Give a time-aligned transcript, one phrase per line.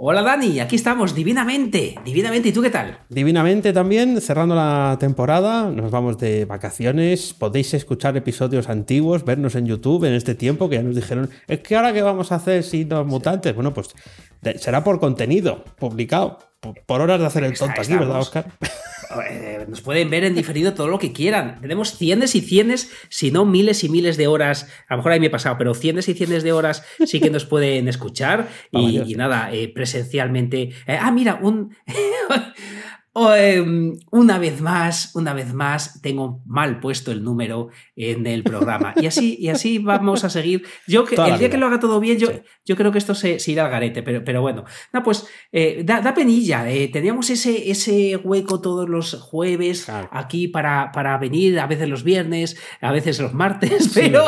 [0.00, 2.50] Hola Dani, aquí estamos, divinamente, divinamente.
[2.50, 3.00] ¿Y tú qué tal?
[3.08, 9.66] Divinamente también, cerrando la temporada, nos vamos de vacaciones, podéis escuchar episodios antiguos, vernos en
[9.66, 12.62] YouTube en este tiempo que ya nos dijeron, es que ahora qué vamos a hacer
[12.62, 13.88] si los mutantes, bueno, pues
[14.60, 18.46] será por contenido publicado, por, horas de hacer el tonto aquí, ¿verdad, Oscar?
[19.30, 21.62] Eh, nos pueden ver en diferido todo lo que quieran.
[21.62, 24.68] Tenemos cientos y cientos, si no miles y miles de horas.
[24.86, 27.30] A lo mejor ahí me he pasado, pero cientos y cientos de horas sí que
[27.30, 28.48] nos pueden escuchar.
[28.70, 30.72] y, nada, eh, presencialmente.
[30.86, 31.74] Eh, ah, mira, un.
[33.36, 38.94] Em, una vez más, una vez más, tengo mal puesto el número en el programa.
[38.96, 40.64] Y así, y así vamos a seguir.
[40.86, 42.28] Yo que, el día que lo haga todo bien, yo,
[42.64, 44.64] yo creo que esto se, irá al garete, pero, pero bueno.
[44.92, 46.70] No, pues eh, da, penilla.
[46.70, 52.04] Eh, teníamos ese, ese hueco todos los jueves aquí para, para venir, a veces los
[52.04, 54.24] viernes, a veces los martes, pero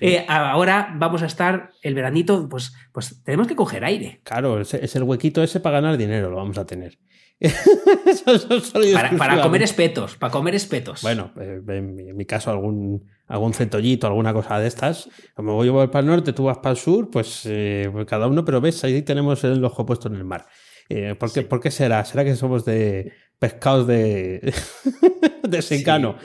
[0.00, 4.20] eh, ahora vamos a estar el veranito, pues, pues tenemos que coger aire.
[4.24, 6.98] Claro, es el huequito ese para ganar dinero, lo vamos a tener.
[9.18, 11.02] para, comer espetos, para comer espetos.
[11.02, 15.08] Bueno, eh, en, mi caso algún, algún centollito, alguna cosa de estas.
[15.34, 18.44] Como voy para el norte, tú vas para el sur, pues, eh, pues cada uno,
[18.44, 20.46] pero ves, ahí tenemos el ojo puesto en el mar.
[20.88, 22.04] Eh, ¿por, qué, ¿Por qué será?
[22.04, 24.54] ¿Será que somos de pescados de,
[25.54, 26.16] de secano?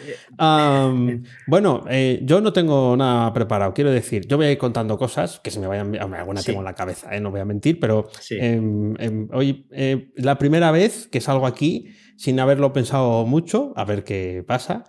[1.48, 3.74] bueno, eh, yo no tengo nada preparado.
[3.74, 5.96] Quiero decir, yo voy a ir contando cosas que se me vayan.
[5.96, 7.20] Alguna tengo en la cabeza, ¿eh?
[7.20, 9.68] no voy a mentir, pero em, em, hoy
[10.16, 14.84] la primera vez que salgo aquí sin haberlo pensado mucho, a ver qué pasa.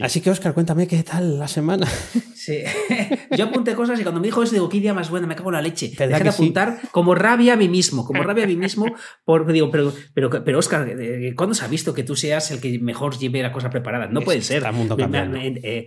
[0.00, 1.86] Así que, Oscar, cuéntame qué tal la semana.
[2.42, 2.58] Sí.
[3.38, 5.50] Yo apunté cosas y cuando me dijo eso, digo, qué idea más buena, me cago
[5.50, 5.92] en la leche.
[5.96, 8.86] Dejé de apuntar como rabia a mí mismo, como rabia a mí mismo.
[9.24, 10.92] Por, digo, pero, pero, pero Oscar,
[11.36, 14.08] ¿cuándo se ha visto que tú seas el que mejor lleve la cosa preparada?
[14.08, 14.56] No puede ser.
[14.56, 15.38] Está mundo cambiando.
[15.40, 15.86] Eh,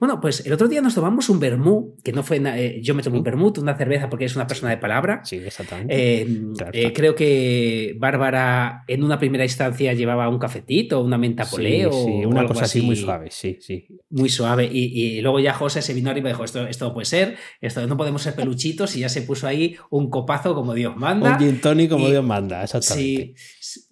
[0.00, 2.42] bueno, pues el otro día nos tomamos un vermú, que no fue.
[2.44, 5.20] Eh, yo me tomé un vermut, una cerveza, porque es una persona de palabra.
[5.24, 6.26] Sí, exactamente.
[6.72, 12.04] Eh, creo que Bárbara en una primera instancia llevaba un cafetito, una menta polé o
[12.04, 13.88] una cosa así muy suave, sí, sí.
[14.10, 14.68] Muy suave.
[14.70, 17.86] Y, luego ya José se vino arriba y dijo, esto, esto no puede ser, esto
[17.86, 21.32] no podemos ser peluchitos y ya se puso ahí un copazo como Dios manda.
[21.32, 23.34] Un gin tonic como Dios manda, exactamente.
[23.34, 23.34] Sí,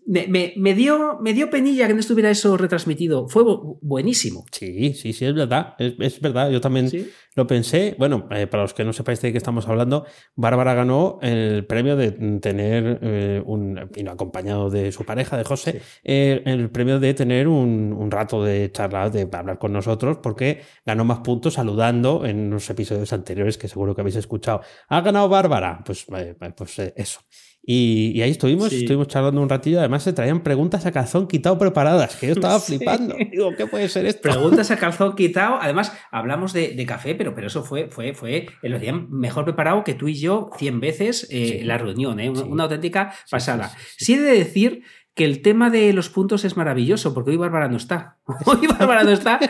[0.07, 3.29] me, dio, me dio penilla que no estuviera eso retransmitido.
[3.29, 3.43] Fue
[3.83, 4.45] buenísimo.
[4.53, 5.75] Sí, sí, sí, es verdad.
[5.79, 6.51] Es, verdad.
[6.51, 6.91] Yo también
[7.35, 7.97] lo pensé.
[7.99, 11.97] Bueno, eh, para los que no sepáis de qué estamos hablando, Bárbara ganó el premio
[11.97, 13.91] de tener eh, un.
[13.93, 18.71] Vino acompañado de su pareja, de José, eh, el premio de tener un, rato de
[18.71, 23.69] charla, de hablar con nosotros, porque ganó más puntos saludando en los episodios anteriores que
[23.69, 24.61] seguro que habéis escuchado.
[24.89, 25.83] ¿Ha ganado Bárbara?
[25.85, 26.07] Pues,
[26.57, 27.21] pues eso.
[27.69, 29.81] Y, ahí estuvimos, estuvimos charlando un ratillo.
[29.81, 33.17] Además, se traían preguntas a calzón quitado preparadas, que yo estaba flipando.
[33.31, 34.23] Digo, ¿qué puede ser esto?
[34.23, 35.59] Preguntas a calzón quitado.
[35.61, 39.95] Además, hablamos de, café, pero, pero eso fue, fue, fue el día mejor preparado que
[39.95, 42.31] tú y yo 100 veces eh, la reunión, ¿eh?
[42.31, 43.73] una, auténtica pasada.
[43.97, 44.85] Sí, he de decir
[45.17, 48.19] que el tema de los puntos es maravilloso, porque hoy Bárbara no está.
[48.45, 49.41] Hoy Bárbara no está.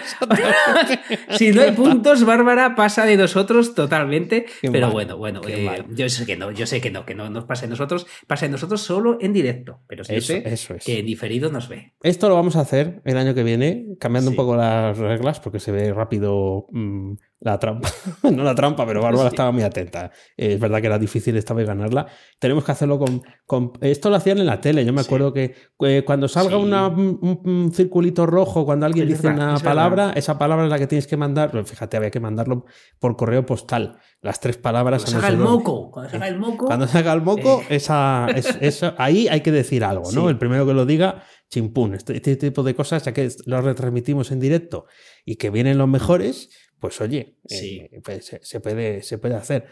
[1.31, 4.47] si no hay puntos, Bárbara pasa de nosotros totalmente.
[4.61, 7.47] pero bueno, bueno, eh, yo sé que no, yo sé que no, que no nos
[7.47, 9.81] pase de nosotros, pasa de nosotros solo en directo.
[9.89, 10.45] Pero sí sé
[10.85, 11.95] que en diferido nos ve.
[12.01, 15.59] Esto lo vamos a hacer el año que viene, cambiando un poco las reglas, porque
[15.59, 17.91] se ve rápido mm, la trampa,
[18.33, 20.11] no la trampa, pero Bárbara estaba muy atenta.
[20.37, 22.07] es verdad que era difícil esta vez ganarla.
[22.39, 24.85] Tenemos que hacerlo con, Esto lo hacían en la tele.
[24.85, 30.13] Yo me acuerdo que eh, cuando salga un, circulito rojo, cuando alguien dice una palabra,
[30.17, 31.65] esa palabra es la que tienes que mandar.
[31.67, 32.65] Fíjate, había que mandarlo
[32.99, 33.99] por correo postal.
[34.23, 35.05] Las tres palabras.
[35.05, 35.91] Cuando se haga el moco.
[35.91, 36.67] Cuando se haga el moco.
[36.67, 37.77] Cuando se haga el moco, eh.
[37.77, 40.31] esa, ahí hay que decir algo, ¿no?
[40.31, 41.95] El primero que lo diga, chimpún.
[41.95, 44.87] Este, este tipo de cosas, ya que lo retransmitimos en directo
[45.25, 46.49] y que vienen los mejores
[46.81, 49.67] pues oye, eh, pues, se, puede, se puede hacer.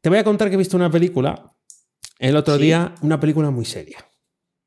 [0.00, 1.54] Te voy a contar que he visto una película
[2.18, 3.98] el otro día, una película muy seria.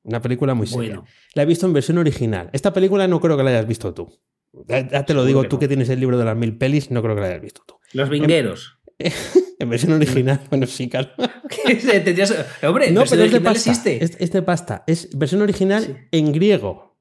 [0.03, 1.01] Una película muy seria.
[1.33, 2.49] La he visto en versión original.
[2.51, 4.19] Esta película no creo que la hayas visto tú.
[4.67, 7.15] Ya, te lo digo, tú que tienes el libro de las mil pelis, no creo
[7.15, 7.75] que la hayas visto tú.
[7.93, 8.79] Los vingueros.
[9.59, 11.09] en versión original, bueno, sí, claro.
[12.63, 13.71] Hombre, no, pero es de pasta.
[13.71, 14.03] Existe.
[14.03, 14.83] Es, de pasta.
[14.87, 16.92] Es versión original en griego.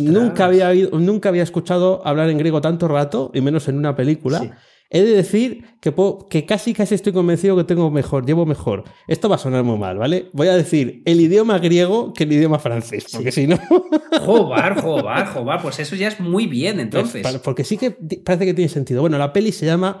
[0.00, 4.58] Nunca había, nunca había escuchado hablar en griego tanto rato, y menos en una película.
[4.90, 5.94] He de decir que,
[6.30, 8.84] que casi casi estoy convencido que tengo mejor, llevo mejor.
[9.06, 10.30] Esto va a sonar muy mal, ¿vale?
[10.32, 13.58] Voy a decir el idioma griego que el idioma francés, porque si no...
[14.24, 17.24] Jobar, jobar, jobar, pues eso ya es muy bien entonces.
[17.44, 17.90] porque sí que
[18.24, 19.02] parece que tiene sentido.
[19.02, 20.00] Bueno, la peli se llama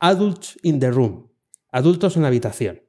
[0.00, 1.30] Adults in the Room,
[1.70, 2.80] adultos en la habitación.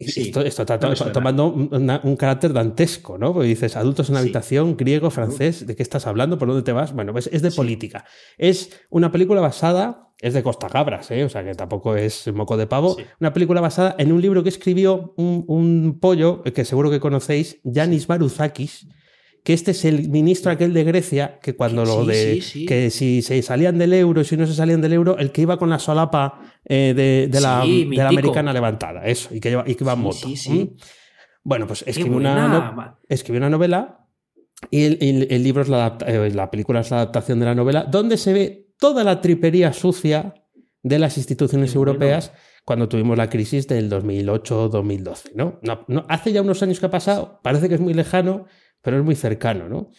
[0.00, 0.78] Esto, está
[1.12, 3.32] tomando un, carácter dantesco, ¿no?
[3.34, 6.38] Porque dices, adultos en la habitación, griego, francés, ¿de qué estás hablando?
[6.38, 6.94] ¿Por dónde te vas?
[6.94, 8.04] Bueno, pues es de política.
[8.38, 11.24] Es una película basada es de Costa Cabras, ¿eh?
[11.24, 12.96] o sea que tampoco es moco de pavo.
[13.20, 18.06] Una película basada en un libro que escribió un, pollo que seguro que conocéis, Yanis
[18.06, 18.86] Varoufakis,
[19.42, 23.42] que este es el ministro aquel de Grecia, que cuando lo de que si se
[23.42, 26.40] salían del euro si no se salían del euro, el que iba con la solapa
[26.64, 26.92] eh,
[27.30, 30.28] de, la, americana levantada, eso, y que iba, y que iba en moto.
[31.42, 34.06] Bueno, pues escribió una, escribió una novela
[34.70, 38.18] y el, libro es la, eh, la película es la adaptación de la novela, donde
[38.18, 40.34] se ve toda la tripería sucia
[40.82, 42.32] de las instituciones europeas
[42.64, 45.32] cuando tuvimos la crisis del 2008-2012.
[45.34, 45.58] ¿no?
[45.62, 48.46] No, no, hace ya unos años que ha pasado, parece que es muy lejano,
[48.82, 49.68] pero es muy cercano.
[49.68, 49.90] ¿no?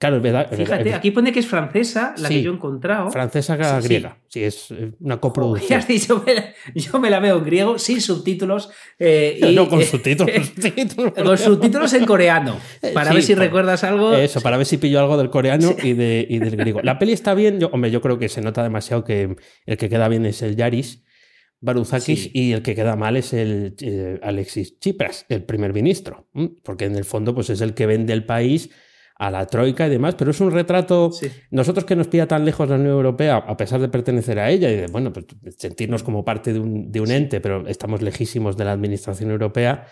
[0.00, 0.48] Claro, es verdad.
[0.50, 3.10] Fíjate, aquí pone que es francesa, la que yo he encontrado.
[3.10, 4.16] Francesa griega.
[4.28, 5.84] Sí, es eh, una coproducción.
[6.74, 8.70] yo me la veo en griego, sin subtítulos.
[8.98, 10.34] Eh, y, no, con subtítulos.
[11.22, 12.58] con subtítulos en coreano.
[12.80, 14.14] Eh, para ver si recuerdas algo.
[14.14, 16.80] Eso, para ver si pillo algo del coreano y, de, y, del griego.
[16.82, 17.60] La peli está bien.
[17.60, 20.56] Yo, hombre, yo creo que se nota demasiado que el que queda bien es el
[20.56, 21.02] Yaris.
[21.60, 26.28] Baruzakis y el que queda mal es el Alexis Tsipras, el primer ministro,
[26.62, 28.70] porque en el fondo pues es el que vende el país
[29.20, 31.10] a la Troika y demás, pero es un retrato,
[31.50, 34.70] nosotros que nos pilla tan lejos la Unión Europea, a pesar de pertenecer a ella
[34.70, 35.26] y de, bueno, pues
[35.58, 39.86] sentirnos como parte de un, de un ente, pero estamos lejísimos de la Administración Europea,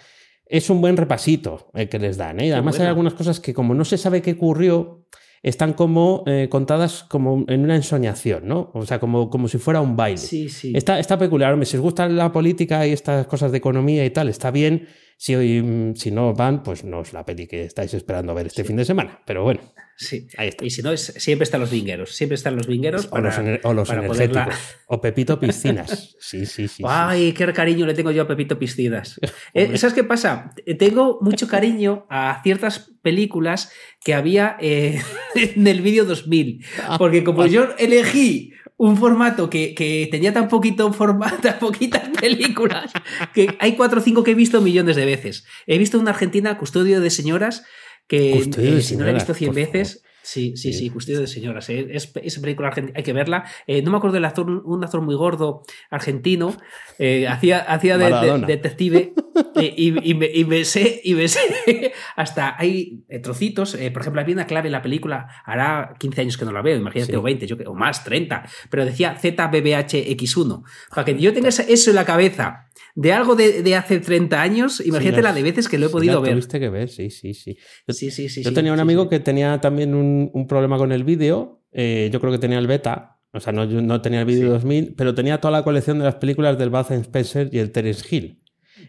[0.46, 2.40] es un buen repasito el que les dan.
[2.40, 2.46] ¿eh?
[2.46, 5.04] Y además hay algunas cosas que como no se sabe qué ocurrió,
[5.42, 8.70] están como eh, contadas como en una ensoñación, ¿no?
[8.74, 10.18] O sea, como, como si fuera un baile.
[10.18, 10.72] Sí, sí.
[10.74, 11.58] Está, está peculiar.
[11.66, 14.86] si os gusta la política y estas cosas de economía y tal, está bien
[15.20, 18.46] si, hoy, mm, si no van, pues no es la peli que estáis esperando ver
[18.46, 19.20] este fin de semana.
[19.26, 19.60] Pero bueno,
[19.96, 20.28] sí.
[20.36, 20.64] Ahí está.
[20.64, 22.14] Y si no, es, siempre están los vingueros.
[22.14, 23.08] Siempre están los vingueros.
[23.10, 24.54] o los, energéticos.
[24.86, 26.16] O Pepito Piscinas.
[26.20, 26.84] Sí, sí, sí.
[26.86, 29.20] Ay, qué cariño le tengo yo a Pepito Piscinas.
[29.54, 30.52] Eh, ¿Sabes qué pasa?
[30.78, 33.72] Tengo mucho cariño a ciertas películas
[34.04, 35.00] que había eh,
[35.34, 36.64] en el vídeo 2000.
[36.86, 42.92] Ah, Porque como yo elegí un formato que, tenía tan poquito formato, tan poquitas películas,
[43.34, 45.44] que hay cuatro o cinco que he visto millones de veces.
[45.66, 47.64] He visto una Argentina, Custodio de Señoras,
[48.06, 51.68] que eh, si no la he visto 100 veces, Sí, sí, sí, Custodio de Señoras.
[51.70, 51.86] ¿eh?
[51.90, 53.44] Es, esa película argentina, hay que verla.
[53.66, 56.56] Eh, no me acuerdo del actor, un actor muy gordo argentino,
[56.98, 59.14] eh, hacía, hacía de, detective
[59.56, 63.76] y, me, y, sé, y me sé hasta hay trocitos.
[63.92, 66.76] por ejemplo, había una clave en la película, hará 15 años que no la veo,
[66.76, 70.62] imagínate, o 20, yo, o más, 30, pero decía ZBBHX1.
[70.90, 75.22] Para que yo tenga eso en la cabeza de algo de, hace 30 años, imagínate
[75.22, 76.32] la de veces que lo he podido ver.
[76.32, 77.56] Tuviste que ver, sí, sí, sí.
[77.86, 81.04] Yo, sí, sí, sí, yo tenía un amigo que tenía también un, problema con el
[81.04, 81.62] vídeo.
[81.72, 83.18] Eh, yo creo que tenía el beta.
[83.32, 86.14] O sea, no, no tenía el vídeo 2000, pero tenía toda la colección de las
[86.14, 88.38] películas del Bath Spencer y el Terence Hill.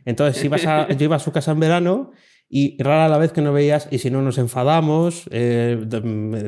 [0.06, 2.12] Entonces, ibas a, yo iba a su casa en verano
[2.50, 5.78] y rara la vez que no veías, y si no nos enfadamos, eh,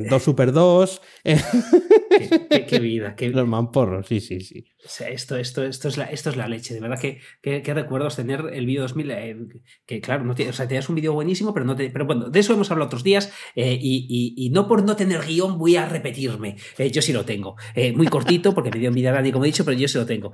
[0.10, 1.02] dos super dos.
[1.24, 3.16] qué, vida.
[3.16, 3.30] Qué...
[3.30, 4.66] Los mamporros, sí, sí, sí.
[4.84, 7.74] O sea, esto, esto, esto, es la, esto es la leche, de verdad que, que,
[7.74, 9.38] recuerdos tener el vídeo 2000, eh,
[9.86, 12.40] que claro, no o sea, tenías un vídeo buenísimo, pero no te, pero bueno, de
[12.40, 15.86] eso hemos hablado otros días eh, y, y, no por no tener guion voy a
[15.88, 16.56] repetirme,
[16.92, 17.58] yo sí lo tengo,
[17.96, 20.34] muy cortito porque me dio envidia a como he dicho, pero yo sí lo tengo.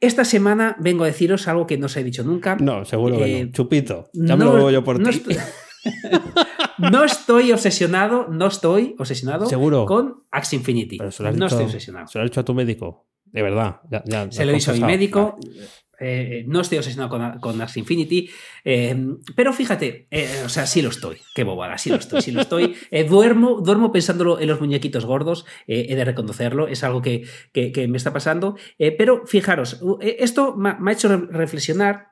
[0.00, 2.56] Esta semana vengo a deciros algo que no os he dicho nunca.
[2.56, 3.26] No, seguro que no.
[3.26, 4.08] Eh, Chupito.
[4.14, 5.16] Ya me lo veo yo por no ti.
[5.16, 5.36] Estoy,
[6.78, 9.84] no estoy obsesionado, no estoy obsesionado ¿Seguro?
[9.86, 10.98] con Axe Infinity.
[10.98, 11.08] no
[11.46, 12.06] estoy obsesionado.
[12.06, 13.06] Se lo has dicho a tu médico.
[13.24, 13.80] De verdad.
[14.30, 15.38] se lo he dicho a mi médico.
[16.00, 18.30] Eh, no estoy obsesionado con, con Infinity,
[18.64, 18.96] eh,
[19.36, 22.40] pero fíjate, eh, o sea, sí lo estoy, qué bobada, sí lo estoy, sí lo
[22.40, 22.74] estoy.
[23.08, 27.98] duermo, duermo pensándolo en los muñequitos gordos, he de reconocerlo, es algo que, que me
[27.98, 28.56] está pasando,
[28.96, 32.09] pero fijaros, esto me ha hecho reflexionar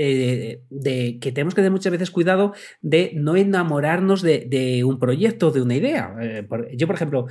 [0.00, 5.50] eh, de que tenemos que tener muchas veces cuidado de no enamorarnos de, un proyecto,
[5.50, 6.14] de una idea.
[6.22, 7.26] Eh, yo, por ejemplo,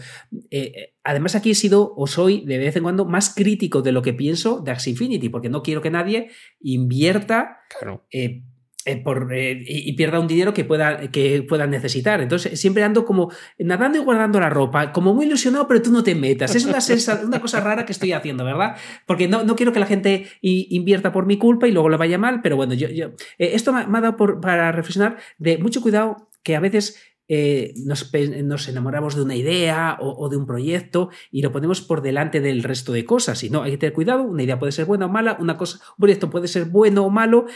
[0.51, 4.01] eh, además aquí he sido o soy de vez en cuando más crítico de lo
[4.01, 7.59] que pienso de Axie Infinity, porque no quiero que nadie invierta
[8.87, 12.21] eh, por, eh, y, pierda un dinero que pueda, que pueda necesitar.
[12.21, 13.29] Entonces, siempre ando como
[13.59, 16.55] nadando y guardando la ropa, como muy ilusionado, pero tú no te metas.
[16.55, 16.79] Es una,
[17.25, 18.77] una cosa rara que estoy haciendo, ¿verdad?
[19.05, 22.17] Porque no, no quiero que la gente invierta por mi culpa y luego le vaya
[22.17, 26.55] mal, pero bueno, yo, yo esto me, ha dado para reflexionar de mucho cuidado que
[26.55, 27.03] a veces
[27.83, 28.09] nos,
[28.43, 32.39] nos, enamoramos de una idea o, o, de un proyecto y lo ponemos por delante
[32.39, 33.43] del resto de cosas.
[33.43, 35.79] Y no, hay que tener cuidado, una idea puede ser buena o mala, una cosa,
[35.97, 37.47] un proyecto puede ser bueno o malo,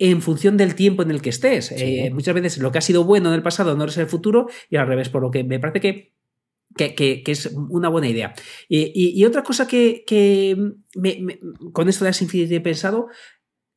[0.00, 1.72] en función del tiempo en el que estés.
[1.72, 4.48] Eh, muchas veces lo que ha sido bueno en el pasado no es el futuro
[4.70, 6.14] y al revés, por lo que me parece que
[6.74, 8.32] que, es una buena idea.
[8.68, 10.04] Y, otra cosa que,
[11.72, 13.08] con esto de Infinity he pensado,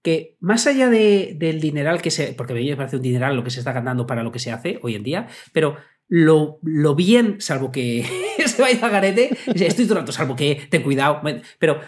[0.03, 3.59] que más allá del dineral que se, porque me parece un dineral lo que se
[3.59, 5.75] está ganando para lo que se hace hoy en día, pero
[6.07, 8.05] lo, lo bien, salvo que
[8.45, 11.21] se vaya a garete, estoy todo salvo que ten cuidado,
[11.57, 11.79] pero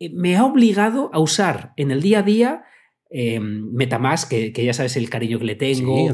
[0.00, 2.64] me ha obligado a usar en el día a día
[3.10, 6.10] eh, Metamask, que, ya sabes el cariño que le tengo.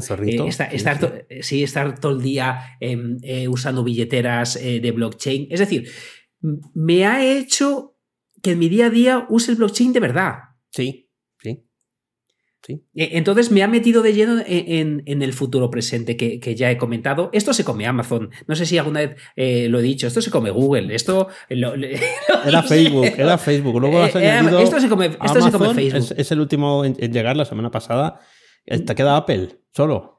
[1.29, 5.47] Eh, sí, estar, todo el día em, eh, usando billeteras de blockchain.
[5.49, 5.89] Es decir,
[6.73, 7.97] me ha hecho
[8.41, 10.35] que en mi día a día use el blockchain de verdad.
[10.71, 11.04] Sí.
[12.67, 17.29] E, entonces me ha metido de lleno en, el futuro presente que, ya he comentado.
[17.33, 18.29] Esto se come Amazon.
[18.47, 20.07] No sé si alguna vez eh, lo he dicho.
[20.07, 20.93] Esto se come Google.
[20.93, 23.05] Esto era Facebook.
[23.17, 23.79] Era Facebook.
[23.79, 26.15] Luego has eh, añadido esto se come, Facebook.
[26.17, 28.19] Es, el último en, llegar la semana pasada.
[28.65, 30.14] Te queda Apple solo.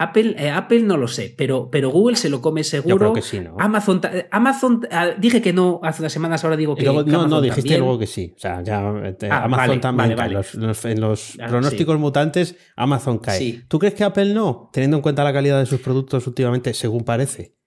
[0.00, 3.12] Apple, eh, Apple no lo sé, pero, pero Google se lo come seguro.
[3.12, 3.56] que sí, ¿no?
[3.58, 4.00] Amazon,
[4.30, 6.84] Amazon ah, dije que no hace unas semanas, ahora digo que.
[6.84, 8.32] no, no, dijiste luego que sí.
[8.36, 13.64] O sea, ya eh, ah, Amazon también en los ah, pronósticos mutantes, Amazon cae.
[13.66, 14.70] ¿Tú crees que Apple no?
[14.72, 17.57] Teniendo en cuenta la calidad de sus productos últimamente, según parece.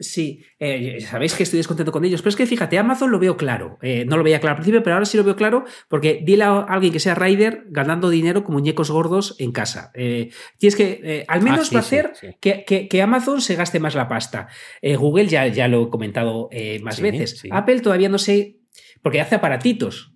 [0.00, 3.36] Sí, eh, sabéis que estoy descontento con ellos, pero es que fíjate, Amazon lo veo
[3.36, 3.78] claro.
[3.82, 6.44] Eh, no lo veía claro al principio, pero ahora sí lo veo claro porque dile
[6.44, 9.90] a alguien que sea rider ganando dinero como muñecos gordos en casa.
[9.94, 14.48] Eh, tienes que, al menos va a hacer Que, Amazon se gaste más la pasta.
[14.82, 16.48] Google ya, ya lo he comentado
[16.82, 17.42] más veces.
[17.50, 18.60] Apple todavía no sé,
[19.02, 20.14] porque hace aparatitos.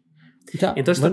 [0.77, 1.13] Entonces,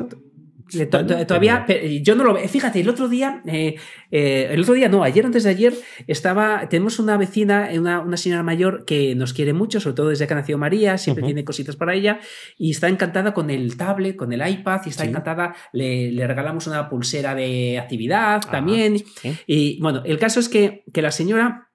[0.71, 1.65] Todavía,
[2.01, 2.47] yo no lo veo.
[2.47, 3.75] Fíjate, el otro día, eh,
[4.11, 5.73] eh, el otro día no, ayer antes de ayer,
[6.07, 10.27] estaba, tenemos una vecina, una, una, señora mayor que nos quiere mucho, sobre todo desde
[10.27, 12.19] que nació María, siempre tiene cositas para ella,
[12.57, 16.89] y está encantada con el tablet, con el iPad, y está encantada, le, regalamos una
[16.89, 19.03] pulsera de actividad ah, también.
[19.47, 21.71] Y bueno, el caso es que, que la señora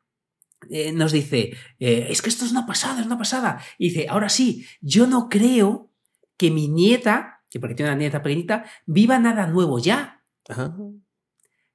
[0.70, 3.60] eh, nos dice, es que esto es una pasada, es una pasada.
[3.78, 5.90] Y dice, ahora sí, yo no creo
[6.36, 10.25] que mi nieta que porque tiene una nieta pequeñita, viva nada nuevo ya.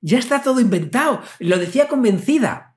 [0.02, 1.22] Ya está todo inventado.
[1.40, 2.69] Lo decía convencida.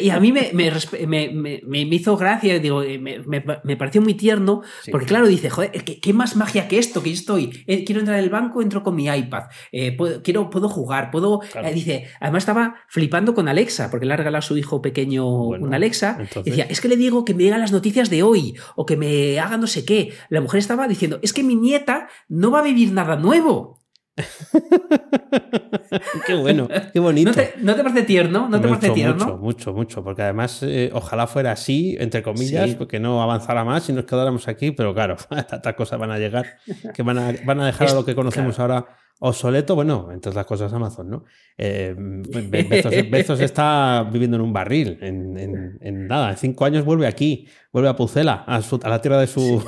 [0.00, 5.26] Y a mí me, me, hizo gracia, digo, eh, me, pareció muy tierno, porque claro,
[5.26, 7.02] dice, joder, ¿qué, más magia que esto?
[7.02, 10.50] Que yo estoy, eh, quiero entrar al banco, entro con mi iPad, eh, puedo, quiero,
[10.50, 11.40] puedo jugar, puedo...
[11.74, 15.76] dice, además estaba flipando con Alexa, porque le ha regalado a su hijo pequeño una
[15.76, 18.86] Alexa, y decía, es que le digo que me digan las noticias de hoy, o
[18.86, 20.12] que me haga no sé qué.
[20.28, 23.83] La mujer estaba diciendo, es que mi nieta no va a vivir nada nuevo.
[26.26, 27.32] qué bueno, qué bonito.
[27.58, 28.48] ¿No te, parece tierno?
[28.48, 29.24] ¿No te mucho, parece tierno?
[29.24, 30.04] Mucho, mucho, mucho.
[30.04, 34.46] Porque además, eh, ojalá fuera así, entre comillas, porque no avanzara más y nos quedáramos
[34.46, 35.16] aquí, pero claro,
[35.48, 36.58] tantas cosas van a llegar
[36.94, 38.86] que van a, van a dejar a lo que conocemos ahora
[39.18, 39.74] obsoleto.
[39.74, 41.24] Bueno, entre las cosas Amazon, ¿no?
[41.58, 41.92] Eh,
[43.10, 44.96] Bezos, está viviendo en un barril.
[45.00, 49.60] En, nada, en cinco años vuelve aquí, vuelve a Pucela, a, la tierra de su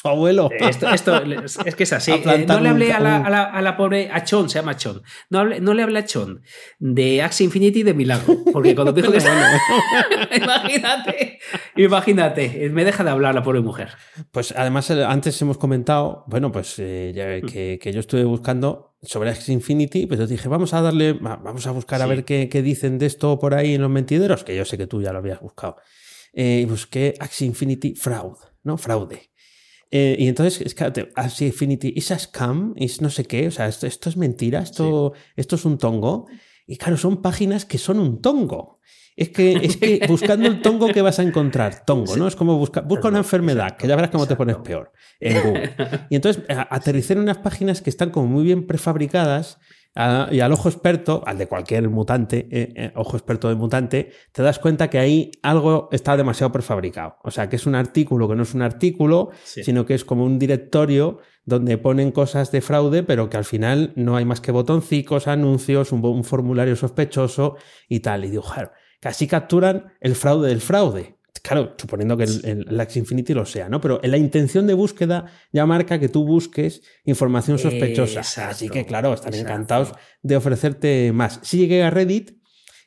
[0.00, 0.48] su abuelo.
[0.58, 0.88] Esto,
[1.64, 2.12] es que es así.
[2.12, 5.02] Eh, no le hablé a la, a, la, pobre, a Chon, se llama Chon.
[5.28, 6.42] No, no le hablé a Chon
[6.78, 8.38] de Axie Infinity de Milagro.
[8.52, 9.18] Porque cuando dijo que
[10.36, 11.38] imagínate,
[11.76, 13.90] imagínate, me deja de hablar la pobre mujer.
[14.30, 19.52] Pues además, eh, antes hemos comentado, bueno, pues eh, que, yo estuve buscando sobre Axie
[19.52, 23.06] Infinity, pero dije, vamos a darle, vamos a buscar a ver qué, qué, dicen de
[23.06, 25.76] esto por ahí en los mentideros, que yo sé que tú ya lo habías buscado.
[26.32, 28.78] y busqué Axie Infinity Fraud, ¿no?
[28.78, 29.29] Fraude.
[29.90, 32.74] Eh, y entonces, es que así Infinity, ¿es a scam?
[32.76, 33.48] ¿Es no sé qué?
[33.48, 36.26] O sea, esto, es mentira, esto, esto es un tongo.
[36.66, 38.78] Y claro, son páginas que son un tongo.
[39.16, 42.28] Es que, es que buscando el tongo que vas a encontrar, tongo, ¿no?
[42.28, 45.74] Es como buscar, busca una enfermedad, que ya verás cómo te pones peor en Google.
[46.08, 49.58] Y entonces aterricé en unas páginas que están como muy bien prefabricadas
[49.94, 54.42] y al ojo experto, al de cualquier mutante, eh, eh, ojo experto de mutante, te
[54.42, 57.16] das cuenta que ahí algo está demasiado prefabricado.
[57.24, 60.24] O sea, que es un artículo que no es un artículo, sino que es como
[60.24, 64.52] un directorio donde ponen cosas de fraude, pero que al final no hay más que
[64.52, 67.56] botoncicos, anuncios, un, formulario sospechoso
[67.88, 68.24] y tal.
[68.24, 68.44] Y digo,
[69.00, 73.68] casi capturan el fraude del fraude Claro, suponiendo que el, el, Axie Infinity lo sea,
[73.68, 73.80] ¿no?
[73.80, 78.20] Pero la intención de búsqueda ya marca que tú busques información sospechosa.
[78.48, 79.92] Así que, claro, están encantados
[80.22, 81.40] de ofrecerte más.
[81.42, 82.40] Si llegué a Reddit,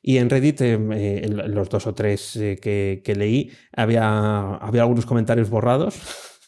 [0.06, 5.06] y en Reddit, eh, los dos o tres eh, que, que, leí, había, había algunos
[5.06, 5.96] comentarios borrados.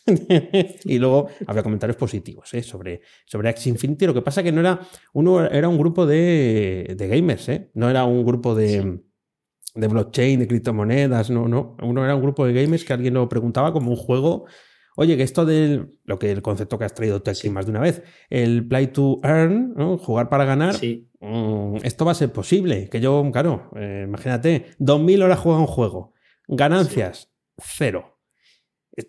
[0.85, 2.61] y luego había comentarios positivos ¿eh?
[2.61, 4.05] sobre, sobre Axie Infinity.
[4.05, 4.79] Lo que pasa que no era.
[5.13, 7.71] Uno era un grupo de, de gamers, ¿eh?
[7.73, 8.99] no era un grupo de,
[9.75, 11.75] de blockchain, de criptomonedas, no, no.
[11.81, 14.45] Uno era un grupo de gamers que alguien lo preguntaba como un juego.
[14.95, 15.97] Oye, que esto del.
[16.05, 18.87] Lo que el concepto que has traído tú aquí más de una vez, el play
[18.87, 19.97] to earn, ¿no?
[19.97, 20.75] jugar para ganar.
[20.75, 21.09] Sí.
[21.19, 22.89] Mm, esto va a ser posible.
[22.89, 26.13] Que yo, claro, eh, imagínate, 2000 horas juega un juego.
[26.47, 28.15] Ganancias, cero.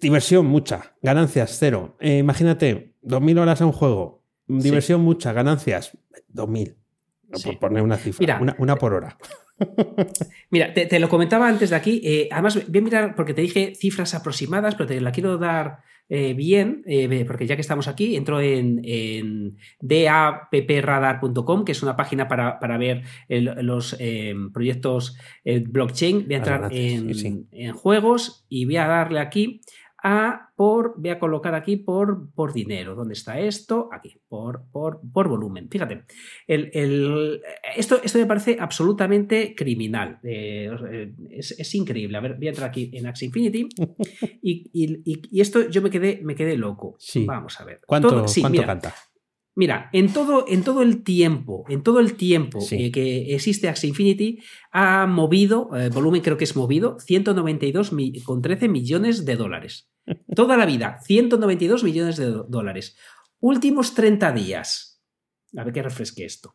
[0.00, 1.96] Diversión mucha, ganancias cero.
[2.00, 5.96] Eh, imagínate, 2.000 horas a un juego, diversión mucha, ganancias
[6.32, 6.76] 2.000.
[7.28, 7.38] No.
[7.44, 9.16] Por poner una cifra, Mira, una, una, por hora.
[10.50, 12.00] Mira, te, te, lo comentaba antes de aquí.
[12.04, 15.78] Eh, además, voy a mirar porque te dije cifras aproximadas, pero te la quiero dar
[16.08, 21.96] eh, bien, eh, porque ya que estamos aquí, entro en, en dapradar.com, que es una
[21.96, 23.96] página para, para ver el, los
[24.52, 26.26] proyectos blockchain.
[26.26, 27.46] Voy a entrar Adelante, en, sí, sí.
[27.52, 29.62] en, juegos y voy a darle aquí
[30.08, 32.94] a por, voy a colocar aquí por, por dinero.
[32.94, 33.88] ¿Dónde está esto?
[33.92, 35.68] Aquí, por, por, por volumen.
[35.68, 36.04] Fíjate,
[36.46, 37.40] el, el,
[37.76, 40.20] esto, esto me parece absolutamente criminal.
[40.22, 40.70] Eh,
[41.30, 42.16] es, es, increíble.
[42.16, 43.68] A ver, voy a entrar aquí en Axie Infinity
[44.42, 46.94] y, y, y, esto yo me quedé, me quedé loco.
[47.00, 47.24] Sí.
[47.24, 47.80] Vamos a ver.
[47.84, 48.94] ¿Cuánto, Todo, sí, ¿cuánto mira, canta?
[49.58, 52.76] Mira, en todo, en todo el tiempo, en todo el tiempo Sí.
[52.86, 54.38] eh, que existe Axie Infinity,
[54.70, 59.88] ha movido, eh, volumen creo que es movido, 192 mi- con 13 millones de dólares.
[60.34, 62.96] Toda la vida, 192 millones de dólares.
[63.40, 65.02] Últimos 30 días.
[65.56, 66.54] A ver que refresque esto.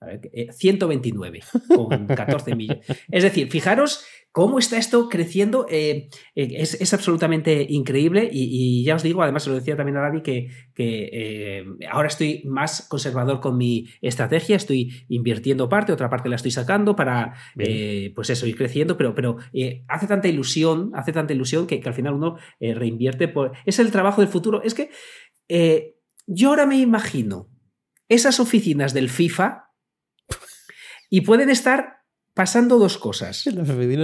[0.00, 1.40] A ver, eh, 129
[1.74, 2.86] con 14 millones.
[3.10, 5.66] Es decir, fijaros cómo está esto creciendo.
[5.68, 9.76] eh, eh, es, es absolutamente increíble y, y ya os digo, además se lo decía
[9.76, 15.68] también a Dani, que, que eh, ahora estoy más conservador con mi estrategia, estoy invirtiendo
[15.68, 17.34] parte, otra parte la estoy sacando para,
[18.14, 19.38] pues eso, ir creciendo, pero, pero
[19.88, 23.26] hace tanta ilusión, hace tanta ilusión que, que al final uno reinvierte.
[23.26, 23.52] Por...
[23.64, 24.62] Es el trabajo del futuro.
[24.62, 24.90] Es que
[26.26, 27.50] yo ahora me imagino
[28.08, 29.67] esas oficinas del FIFA
[31.10, 31.98] y pueden estar
[32.34, 33.44] pasando dos cosas.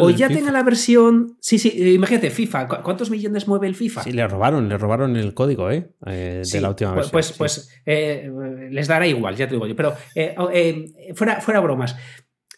[0.00, 1.37] O ya tenga la versión.
[1.40, 2.66] Sí, sí, eh, imagínate, FIFA.
[2.66, 4.02] ¿cu- ¿Cuántos millones mueve el FIFA?
[4.02, 5.92] Sí, le robaron, le robaron el código, ¿eh?
[6.07, 7.37] Eh, de la última pues, versión.
[7.38, 7.61] Pues, sí.
[7.64, 8.31] pues, eh,
[8.70, 9.76] les dará igual, ya te digo yo.
[9.76, 11.94] Pero eh, fuera, fuera bromas.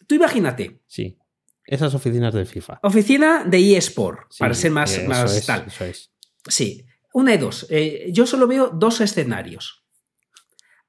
[0.07, 1.17] Tú imagínate, Sí.
[1.63, 2.79] Esas oficinas de FIFA.
[2.81, 5.65] oficina de eSport, Sí, para ser más, eso más es, tal.
[5.67, 6.11] Eso es.
[6.47, 7.67] Sí, una de dos.
[8.13, 9.83] Yo solo veo dos escenarios.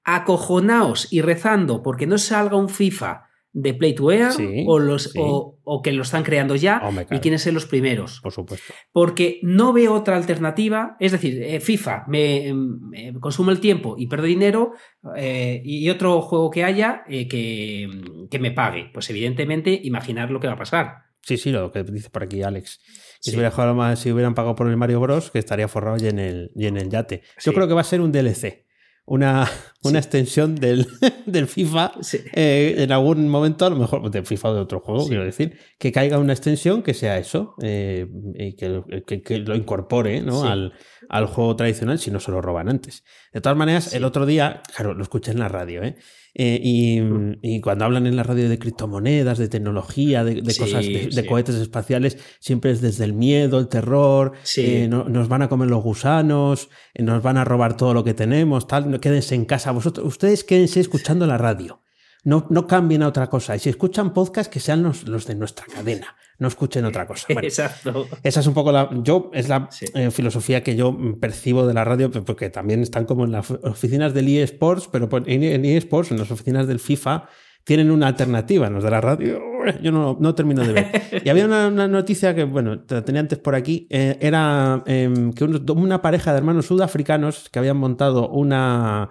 [0.05, 5.19] Acojonaos y rezando porque no salga un FIFA de Earn Sí, o, los, sí.
[5.21, 8.21] o, o que lo están creando ya Hombre, y quieren ser los primeros.
[8.21, 8.73] Por supuesto.
[8.93, 10.97] Porque no veo otra alternativa.
[11.01, 14.73] Es decir, eh, FIFA me, me consume el tiempo y pierdo dinero
[15.17, 17.89] eh, y otro juego que haya eh, que,
[18.31, 18.91] que me pague.
[18.93, 20.95] Pues evidentemente imaginar lo que va a pasar.
[21.23, 22.81] Sí, sí, lo que dice por aquí Alex.
[23.21, 23.31] Sí.
[23.31, 26.07] si, hubiera jugado más- si hubieran pagado por el Mario Bros, que estaría forrado y
[26.09, 27.23] en el, y en el yate.
[27.43, 28.67] Yo creo que va a ser un DLC.
[29.11, 29.49] Una,
[29.85, 29.97] una Sí.
[29.97, 30.87] extensión del,
[31.27, 31.93] del FIFA.
[32.03, 32.19] Sí.
[32.35, 35.09] eh, en algún momento, a lo mejor del FIFA de otro juego, Sí.
[35.09, 39.57] quiero decir, que caiga una extensión que sea eso eh, y que, que- que lo
[39.57, 40.45] incorpore ¿no?
[40.45, 40.73] Al,
[41.09, 43.05] al juego tradicional si no se lo roban antes.
[43.33, 43.97] De todas maneras, Sí.
[43.97, 45.97] el otro día, claro, lo escuché en la radio, ¿eh?
[46.35, 47.39] Eh, y, Mm.
[47.43, 51.07] y cuando hablan en la radio de criptomonedas, de tecnología, de, de Sí, cosas, de,
[51.13, 51.27] de sí.
[51.27, 54.65] cohetes espaciales, siempre es desde el miedo, el terror, Sí.
[54.65, 58.05] eh, no- nos van a comer los gusanos, eh, nos van a robar todo lo
[58.05, 59.73] que tenemos, tal, no, quédense en casa.
[59.73, 61.83] Vosotros, ustedes quédense escuchando la radio.
[62.25, 63.57] No, no cambien a otra cosa.
[63.57, 66.17] Y si escuchan podcast, que sean los, los de nuestra cadena.
[66.39, 67.27] No escuchen otra cosa.
[67.33, 68.07] Bueno, Exacto.
[68.23, 68.89] esa es un poco la.
[69.03, 69.87] Yo, es la Sí.
[69.95, 74.15] eh, filosofía que yo percibo de la radio, porque también están como en las oficinas
[74.15, 77.29] del eSports, pero en en eSports, en las oficinas del FIFA,
[77.65, 78.67] tienen una alternativa.
[78.69, 79.41] En los de la radio,
[79.83, 80.87] yo no, no termino de ver.
[81.25, 84.83] Y había una, una noticia que, bueno, te la tenía antes por aquí, eh, era
[84.87, 89.11] em, que una pareja de hermanos sudafricanos que habían montado una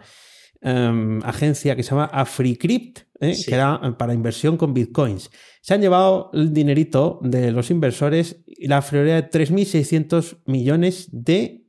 [0.62, 3.46] em, agencia que se llama AfriCrypt, eh, Sí.
[3.46, 5.30] que era para inversión con bitcoins.
[5.62, 11.64] Se han llevado el dinerito de los inversores y la friolera de 3.600 millones de...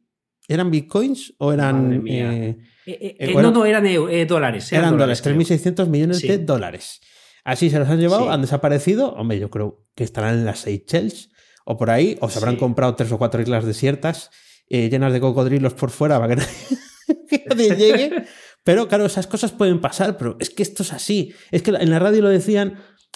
[0.48, 2.04] ¿Eran bitcoins o eran...
[2.06, 3.84] Eh, Eh, eh, bueno, no, no, eran
[4.26, 4.72] dólares.
[4.72, 5.34] eran dólares, creo.
[5.36, 6.28] 3.600 millones Sí.
[6.28, 7.00] de dólares.
[7.44, 8.28] Así se los han llevado, Sí.
[8.30, 9.12] han desaparecido.
[9.12, 11.30] Hombre, yo creo que estarán en las Seychelles
[11.66, 14.30] o por ahí, o se habrán comprado tres o cuatro islas desiertas
[14.70, 16.42] llenas de cocodrilos por fuera para que
[17.48, 18.24] nadie llegue.
[18.68, 21.32] Pero claro, esas cosas pueden pasar, pero es que esto es así.
[21.50, 22.74] Es que en la radio lo decían,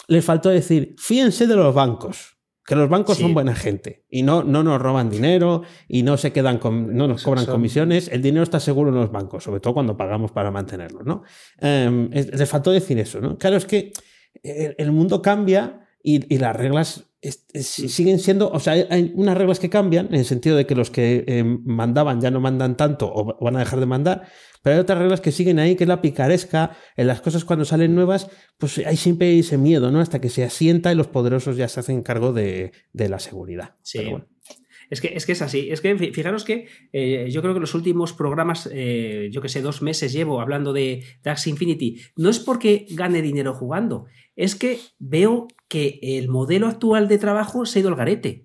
[0.08, 2.38] les faltó decir, fíjense de los bancos.
[2.64, 3.22] Que los bancos Sí.
[3.24, 7.06] son buena gente y no, no nos roban dinero y no se quedan con, no
[7.06, 8.08] nos cobran Son- comisiones.
[8.08, 11.22] El dinero está seguro en los bancos, sobre todo cuando pagamos para mantenerlos, ¿no?
[11.60, 13.36] Eh, es- les faltó decir eso, ¿no?
[13.36, 13.92] Claro, es que
[14.42, 19.12] el, el mundo cambia y, y las reglas es- es- siguen siendo, o sea, hay,
[19.14, 22.40] unas reglas que cambian en el sentido de que los que eh, mandaban ya no
[22.40, 24.22] mandan tanto o van a dejar de mandar,
[24.62, 27.64] pero hay otras reglas que siguen ahí, que es la picaresca, en las cosas cuando
[27.64, 30.00] salen nuevas, pues hay siempre ese miedo, ¿no?
[30.00, 33.76] Hasta que se asienta y los poderosos ya se hacen cargo de, de la seguridad.
[33.82, 33.98] Sí.
[33.98, 34.26] Pero bueno.
[34.92, 35.70] Es que, es que es así.
[35.70, 39.48] Es que fi- fijaros que eh, yo creo que los últimos programas, eh, yo que
[39.48, 44.04] sé, dos meses llevo hablando de Dax Infinity, no es porque gane dinero jugando,
[44.36, 48.44] es que veo que el modelo actual de trabajo se ha ido al garete.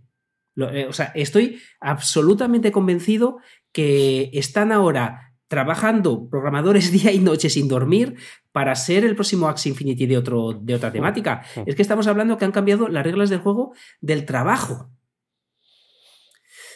[0.56, 3.38] Lo- eh, o sea, estoy absolutamente convencido
[3.74, 8.16] que están ahora trabajando programadores día y noche sin dormir
[8.54, 11.44] para ser el próximo Axie Infinity de, otro, de otra temática.
[11.66, 14.90] Es que estamos hablando que han cambiado las reglas del juego del trabajo.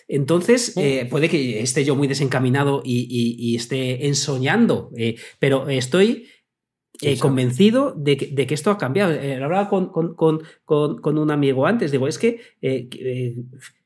[0.07, 5.67] Entonces, eh, puede que esté yo muy desencaminado y, y- y esté ensoñando, eh, pero
[5.69, 6.27] estoy
[7.01, 9.13] eh, convencido de que, de que esto ha cambiado.
[9.43, 12.39] Hablaba con, con- con- con- un amigo antes, digo, es que,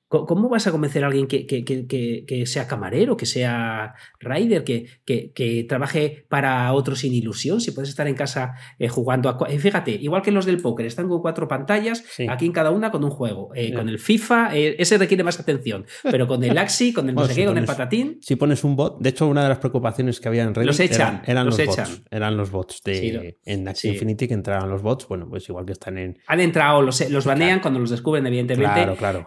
[0.08, 3.94] ¿cómo- ¿cómo vas a convencer a alguien que, que- que- que- sea camarero, que sea
[4.20, 7.62] rider, que, que- que trabaje para otro sin ilusión?
[7.62, 9.38] Si puedes estar en casa eh, jugando a...
[9.50, 12.28] eh, Fíjate, igual que los del póker, están con cuatro pantallas, Sí.
[12.30, 13.50] aquí en cada una con un juego.
[13.56, 13.74] Eh.
[13.74, 17.28] Con el FIFA, ese requiere más atención, pero con el Axi, con el no Bueno,
[17.30, 18.18] sé si qué, con el patatín...
[18.22, 20.80] Si pones un bot, de hecho, una de las preocupaciones que había en Reddit Los
[20.80, 21.86] echan, eran, eran los los, echan.
[21.90, 22.02] bots.
[22.12, 23.96] Eran los bots de, Sí, lo- en Axie sí.
[23.96, 25.08] Infinity que entraban los bots.
[25.08, 26.18] Bueno, pues igual que están en.
[26.28, 28.74] Han entrado, los, los banean cuando los descubren, evidentemente.
[28.74, 29.24] Claro, claro.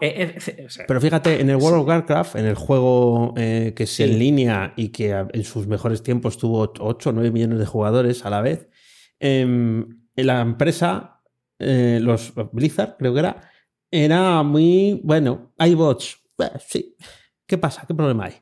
[0.69, 3.89] O sea, Pero fíjate, en el World of Warcraft, en el juego eh, que es
[3.89, 4.03] Sí.
[4.03, 8.23] en línea y que en sus mejores tiempos tuvo 8 o 9 millones de jugadores
[8.25, 8.69] a la vez,
[9.19, 11.21] em, la empresa,
[11.59, 13.49] eh, los Blizzard, creo que era,
[13.91, 15.01] era muy.
[15.03, 16.19] Bueno, hay bots.
[16.67, 16.95] Sí.
[17.47, 17.83] ¿Qué pasa?
[17.87, 18.35] ¿Qué problema hay?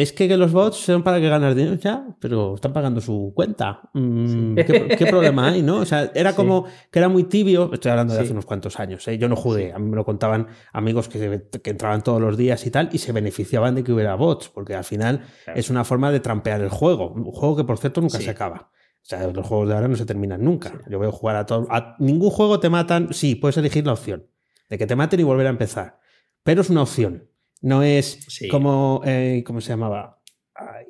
[0.00, 3.80] Es que los bots son para que ganar dinero ya, pero están pagando su cuenta.
[3.94, 5.78] Mm, ¿qué, qué problema hay, no?
[5.78, 6.36] O sea, era Sí.
[6.36, 7.70] como que era muy tibio.
[7.72, 8.24] Estoy hablando de Sí.
[8.26, 9.08] hace unos cuantos años.
[9.08, 9.18] ¿eh?
[9.18, 12.64] Yo no jugué, a mí me lo contaban amigos que, que entraban todos los días
[12.64, 15.58] y tal, y se beneficiaban de que hubiera bots, porque al final Claro.
[15.58, 17.10] es una forma de trampear el juego.
[17.12, 18.70] Un juego que, por cierto, nunca se acaba.
[19.02, 20.80] O sea, los juegos de ahora no se terminan nunca.
[20.88, 21.66] Yo veo jugar a todo.
[21.70, 23.12] A ningún juego te matan.
[23.12, 24.26] Sí, puedes elegir la opción
[24.68, 25.98] de que te maten y volver a empezar.
[26.44, 27.27] Pero es una opción.
[27.60, 28.48] No es Sí.
[28.48, 29.02] como.
[29.04, 30.20] eh, ¿Cómo se llamaba?
[30.54, 30.86] Ay,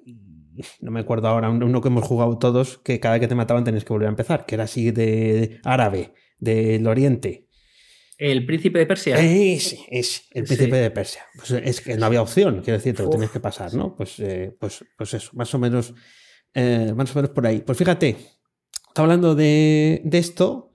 [0.81, 1.48] no me acuerdo ahora.
[1.50, 4.07] un- Uno que hemos jugado todos, que cada vez que te mataban tenías que volver
[4.09, 7.44] a empezar, que era así de árabe, del oriente.
[8.20, 9.14] el príncipe de Persia.
[9.16, 10.57] Ese, ese, el Sí.
[10.57, 11.22] príncipe de Persia.
[11.37, 13.94] Pues es que no había opción, quiero decir, te lo tenías que pasar, ¿no?
[13.94, 15.94] Pues, eh, pues, pues eso, más o menos,
[16.52, 17.61] eh, más o menos por ahí.
[17.61, 18.16] Pues fíjate,
[18.88, 20.67] está hablando de, de esto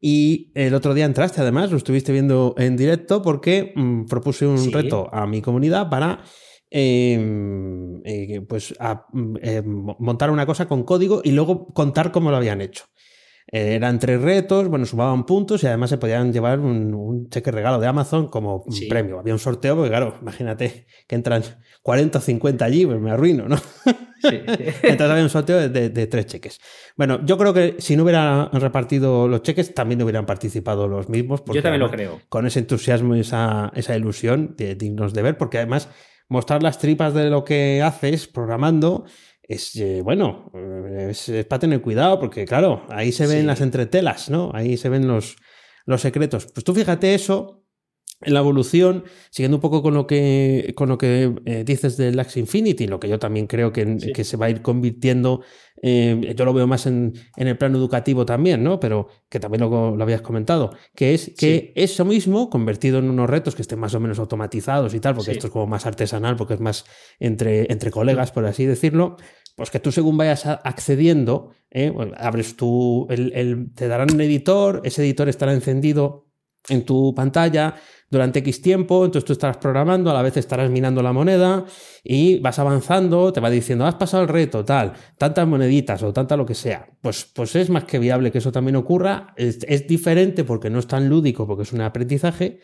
[0.00, 4.58] y el otro día entraste, además, lo estuviste viendo en directo porque mm, propuse un
[4.58, 4.70] Sí.
[4.70, 6.22] reto a mi comunidad para
[6.70, 7.18] eh,
[8.04, 12.36] eh, pues a- mm, eh, montar una cosa con código y luego contar cómo lo
[12.36, 12.84] habían hecho.
[13.50, 17.50] Eh, eran tres retos, bueno, sumaban puntos y además se podían llevar un, un cheque
[17.50, 18.86] regalo de Amazon como Sí.
[18.88, 19.18] premio.
[19.18, 21.42] Había un sorteo, porque claro, imagínate que entran
[21.82, 23.56] 40 o 50 allí, pues me arruino, ¿no?
[23.56, 24.40] Sí.
[24.82, 26.60] Entonces había un sorteo de, de- de tres cheques.
[26.96, 31.40] Bueno, yo creo que si no hubieran repartido los cheques, también hubieran participado los mismos.
[31.40, 32.20] porque Yo también lo creo.
[32.28, 35.88] Con ese entusiasmo y esa, esa ilusión de, dignos de ver, porque además
[36.28, 39.06] mostrar las tripas de lo que haces programando
[39.48, 43.46] es, eh, bueno, eh, es, es para tener cuidado, porque claro, ahí se ven Sí.
[43.46, 44.50] las entretelas, ¿no?
[44.54, 45.36] Ahí se ven los,
[45.86, 46.46] los secretos.
[46.52, 47.64] Pues tú fíjate eso
[48.20, 52.18] en la evolución, siguiendo un poco con lo que, con lo que eh, dices del
[52.18, 54.12] Axie Infinity, lo que yo también creo que, Sí.
[54.12, 55.42] que se va a ir convirtiendo,
[55.80, 58.80] eh, yo lo veo más en, en el plano educativo también, ¿no?
[58.80, 61.72] Pero que también lo, lo habías comentado, que es que Sí.
[61.76, 65.30] eso mismo, convertido en unos retos que estén más o menos automatizados y tal, porque
[65.30, 65.36] Sí.
[65.36, 66.86] esto es como más artesanal, porque es más
[67.20, 69.16] entre, entre colegas, por así decirlo,
[69.58, 71.92] pues que tú según vayas accediendo, ¿eh?
[72.16, 72.54] Abres
[73.08, 76.28] el- te darán un editor, ese editor estará encendido
[76.68, 77.74] en tu pantalla
[78.08, 81.64] durante X tiempo, entonces tú estarás programando, a la vez estarás minando la moneda
[82.04, 86.36] y vas avanzando, te va diciendo, has pasado el reto, tal, tantas moneditas o tanta
[86.36, 86.86] lo que sea.
[87.02, 89.34] Pues, pues es más que viable que eso también ocurra.
[89.36, 92.60] Es diferente porque no es tan lúdico, porque es un aprendizaje,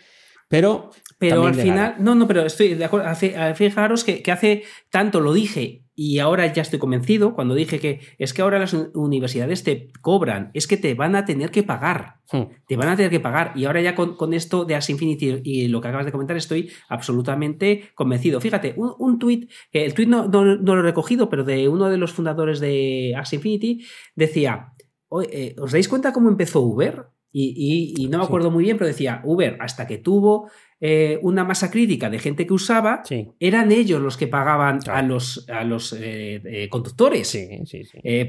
[0.48, 0.90] pero...
[1.16, 3.06] Pero al final, no, no, pero estoy de acuerdo.
[3.08, 7.78] Hace- Fijaros que, que hace tanto lo dije y ahora ya estoy convencido cuando dije
[7.78, 11.50] que es que ahora las un- universidades te cobran, es que te van a tener
[11.50, 12.16] que pagar.
[12.30, 12.42] Hmm.
[12.66, 13.52] Te van a tener que pagar.
[13.54, 16.36] Y ahora ya con, con esto de As Infinity y lo que acabas de comentar,
[16.36, 18.40] estoy absolutamente convencido.
[18.40, 21.68] Fíjate, un, un tuit, que el tuit no, no- no lo he recogido, pero de
[21.68, 23.84] uno de los fundadores de As Infinity,
[24.16, 24.72] decía:
[25.08, 27.04] "Oye, eh, ¿Os dais cuenta cómo empezó Uber?
[27.36, 31.42] Y, y, no me acuerdo muy bien, pero decía Uber, hasta que tuvo eh, una
[31.42, 33.02] masa crítica de gente que usaba,
[33.40, 37.36] eran ellos los que pagaban a los, a los eh, eh, conductores.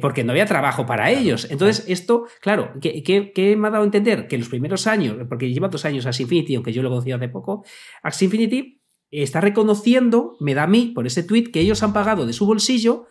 [0.01, 1.47] porque no había trabajo para ellos.
[1.51, 4.27] Entonces, esto, claro, ¿qué, me ha dado a entender?
[4.27, 7.11] Que en los primeros años, porque lleva dos años Axie Infinity, aunque yo lo conocí
[7.11, 7.63] hace poco,
[8.01, 12.25] Axie Infinity está reconociendo, me da a mí, por ese tweet, que ellos han pagado
[12.25, 13.05] de su bolsillo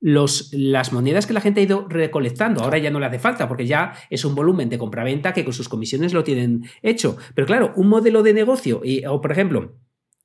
[0.00, 2.62] las monedas que la gente ha ido recolectando.
[2.62, 5.52] Ahora ya no le hace falta porque ya es un volumen de compraventa que con
[5.52, 7.16] sus comisiones lo tienen hecho.
[7.34, 9.74] Pero claro, un modelo de negocio, y, o por ejemplo,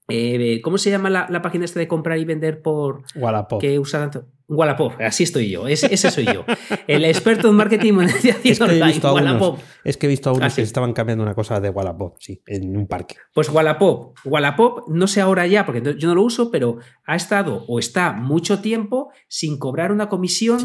[0.10, 3.04] eh, ¿cómo se llama la, página esta de comprar y vender por...
[3.16, 3.62] Wallapop.
[3.62, 4.10] Que usa
[4.48, 6.46] Wallapop, así estoy yo, ese, soy yo.
[6.88, 9.60] El experto en marketing monetización es que He visto Wallapop.
[9.84, 12.44] es que he visto a unos ah, que estaban cambiando una cosa de Wallapop, sí,
[12.46, 13.16] en un parque.
[13.34, 17.66] Pues Wallapop, Wallapop, no sé ahora ya, porque yo no lo uso, pero ha estado
[17.68, 20.60] o está mucho tiempo sin cobrar una comisión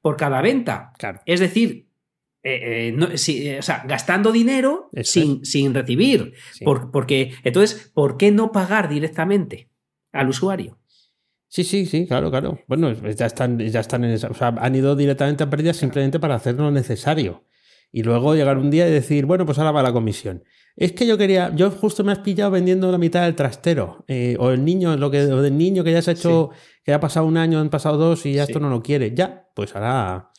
[0.00, 0.92] por cada venta.
[0.96, 1.20] Claro.
[1.26, 1.88] Es decir,
[2.46, 6.34] eh, eh, eh, o sea, gastando dinero sin, sin, recibir.
[6.92, 9.70] porque, entonces, ¿por qué no pagar directamente
[10.12, 10.78] al usuario?
[11.48, 12.60] Sí, sí, sí, claro, claro.
[12.66, 16.20] Bueno, ya están, ya están en esa, o sea, han ido directamente a pérdidas simplemente
[16.20, 17.44] para hacer lo necesario.
[17.90, 20.44] Y luego llegar un día y decir, bueno, pues ahora va la comisión.
[20.76, 24.04] Es que yo quería, yo justo me has pillado vendiendo la mitad del trastero.
[24.38, 26.50] O el niño, lo que, o del niño que ya se ha hecho,
[26.84, 29.14] que ha pasado un año, han pasado dos y ya esto no lo quiere.
[29.14, 30.32] Ya, pues ahora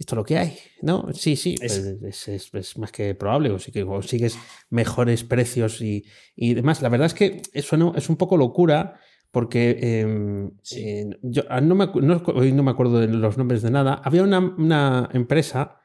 [0.00, 1.08] esto es lo que hay, ¿no?
[1.12, 4.38] Sí, sí, es, pues es, más que probable, o sí que consigues
[4.70, 6.80] mejores precios y, y demás.
[6.80, 8.98] La verdad es que eso es un poco locura
[9.30, 13.70] porque em, eh, yo ah, no me, hoy no me acuerdo de los nombres de
[13.70, 14.00] nada.
[14.02, 15.82] Había una, empresa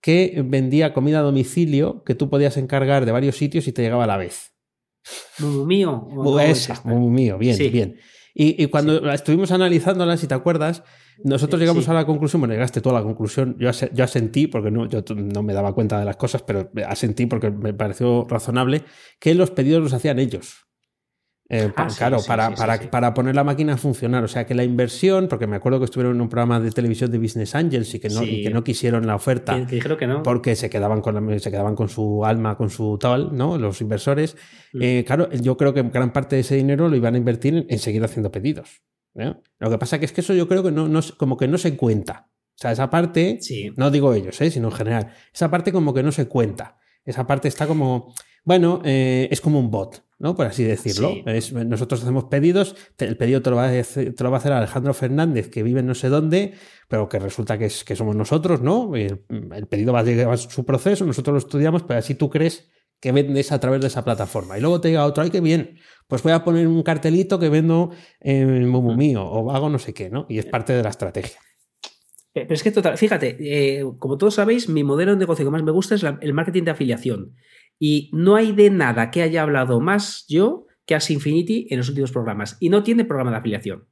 [0.00, 4.04] que vendía comida a domicilio que tú podías encargar de varios sitios y te llegaba
[4.04, 4.52] a la vez.
[5.40, 6.08] Muy mío.
[7.10, 7.98] mío, bien, bien.
[8.32, 10.84] Y, cuando estuvimos analizándola, si te acuerdas,
[11.22, 14.70] nosotros llegamos a la conclusión, bueno, llegaste tú a la conclusión, yo, yo asentí, porque
[14.70, 18.82] no, yo no me daba cuenta de las cosas, pero asentí porque me pareció razonable,
[19.20, 20.64] que los pedidos los hacían ellos.
[21.50, 22.54] Eh, ah, claro, para,
[22.90, 24.24] para, poner la máquina a funcionar.
[24.24, 27.10] O sea, que la inversión, porque me acuerdo que estuvieron en un programa de televisión
[27.10, 29.58] de Business Angels y que no, que no quisieron la oferta.
[29.58, 30.22] dijeron que no.
[30.22, 33.58] Porque se quedaban, con se quedaban con su alma, con su tal, ¿no?
[33.58, 34.36] Los inversores.
[34.72, 34.82] Mm.
[34.82, 37.78] Eh, claro, yo creo que gran parte de ese dinero lo iban a invertir en,
[37.78, 38.82] seguir haciendo pedidos.
[39.14, 41.58] Lo que pasa que es que eso yo creo que no, no como que no
[41.58, 42.30] se cuenta.
[42.54, 43.38] O sea, esa parte,
[43.76, 44.50] no digo ellos, ¿eh?
[44.50, 46.78] sino en general, esa parte como que no se cuenta.
[47.04, 50.04] Esa parte está como, bueno, eh, es como un bot.
[50.18, 50.34] ¿no?
[50.34, 51.12] Por así decirlo.
[51.66, 54.52] nosotros hacemos pedidos, el pedido te lo, va a hacer, te lo va a hacer
[54.52, 56.54] Alejandro Fernández, que vive en no sé dónde,
[56.88, 58.94] pero que resulta que, es, que somos nosotros, ¿no?
[58.96, 59.18] El,
[59.68, 63.12] pedido va a llegar a su proceso, nosotros lo estudiamos, pero así tú crees que
[63.12, 64.56] vendes a través de esa plataforma.
[64.56, 67.48] Y luego te llega otro, ay, qué bien, pues voy a poner un cartelito que
[67.48, 67.90] vendo
[68.20, 70.26] en Momo Mío o hago no sé qué, ¿no?
[70.28, 71.38] Y es parte de la estrategia.
[72.32, 75.62] Pero es que total, fíjate, eh, como todos sabéis, mi modelo de negocio que más
[75.62, 77.36] me gusta es el marketing de afiliación.
[77.78, 81.88] Y no hay de nada que haya hablado más yo que As Infinity en los
[81.88, 82.56] últimos programas.
[82.60, 83.86] Y no tiene programa de afiliación.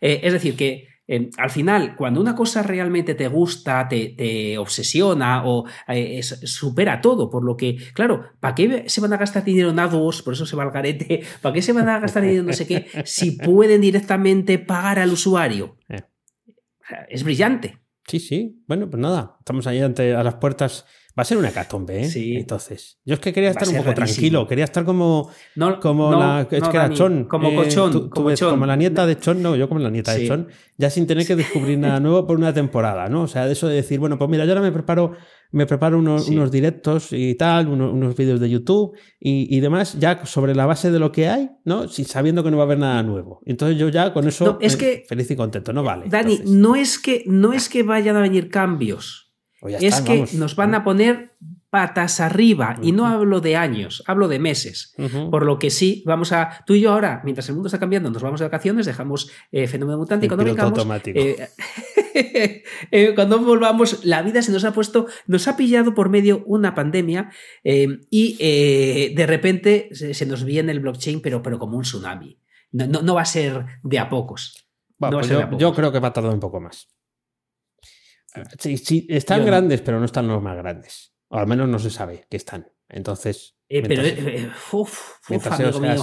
[0.00, 5.44] Eh, es decir, que eh, al final, cuando una cosa realmente te gusta, te, obsesiona
[5.44, 9.68] o eh, supera todo, por lo que, claro, ¿para qué se van a gastar dinero
[9.68, 10.22] en AdWords?
[10.22, 11.22] Por eso se va al garete.
[11.42, 12.86] ¿Para qué se van a gastar dinero en no sé qué?
[13.04, 15.76] Si pueden directamente pagar al usuario.
[17.10, 17.78] Es brillante.
[18.06, 18.64] Sí, sí.
[18.66, 20.86] Bueno, pues nada, estamos ahí ante a las puertas
[21.18, 22.04] Va a ser una catombe, ¿eh?
[22.08, 22.36] Sí.
[22.36, 22.98] Entonces.
[23.04, 25.30] Yo es que quería estar un poco tranquilo, quería estar como.
[25.56, 26.46] No, como la.
[26.50, 27.24] Es que era Chon.
[27.24, 28.08] Como eh, Cochón.
[28.08, 30.48] como, la nieta de Chon, no, yo como la nieta de Chon,
[30.78, 33.22] ya sin tener que descubrir nada nuevo por una temporada, ¿no?
[33.22, 35.12] O sea, de eso de decir, bueno, pues mira, yo ahora me preparo,
[35.50, 40.24] me preparo unos, unos directos y tal, unos, vídeos de YouTube y, y, demás, ya
[40.24, 41.88] sobre la base de lo que hay, ¿no?
[41.88, 43.42] Sin, sabiendo que no va a haber nada nuevo.
[43.44, 44.56] Entonces yo ya con eso.
[44.62, 45.82] es que, feliz y contento, ¿no?
[45.82, 46.06] Vale.
[46.08, 49.21] Dani, no es que no es que vayan a venir cambios
[49.68, 51.32] es que nos van a poner
[51.72, 54.94] patas arriba y no hablo de años, hablo de meses.
[55.30, 58.10] Por lo que sí, vamos a, tú y yo ahora, mientras el mundo está cambiando,
[58.10, 61.48] nos vamos de vacaciones, dejamos eh, fenómeno mutante y cuando vengamos, eh,
[62.90, 66.74] eh, cuando volvamos, la vida se nos ha puesto, nos ha pillado por medio una
[66.74, 67.30] pandemia
[67.64, 72.38] y de repente se, nos viene el blockchain, pero, pero como un tsunami.
[72.72, 74.68] No, va a ser de a pocos.
[74.98, 76.88] Pues yo creo que va a tardar un poco más.
[78.58, 81.14] Sí, sí, están grandes, pero no están los más grandes.
[81.28, 82.68] O al menos no se sabe que están.
[82.88, 83.56] Entonces.
[83.68, 84.50] Eh, pero, eh,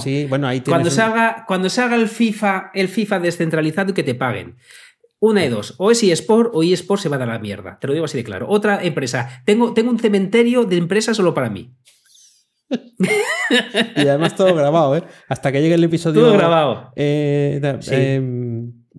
[0.06, 4.16] eh, bueno, ahí cuando, salga, cuando salga el FIFA, el FIFA descentralizado y que te
[4.16, 4.56] paguen.
[5.20, 7.78] Una de dos, o es eSport o eSport se va a dar la mierda.
[7.78, 8.46] Te lo digo así de claro.
[8.48, 9.42] Otra empresa.
[9.44, 11.76] Tengo, tengo un cementerio de empresas solo para mí.
[13.96, 15.02] y además todo grabado, ¿eh?
[15.28, 16.22] Hasta que llegue el episodio.
[16.22, 16.92] Todo grabado.
[16.96, 17.58] Eh,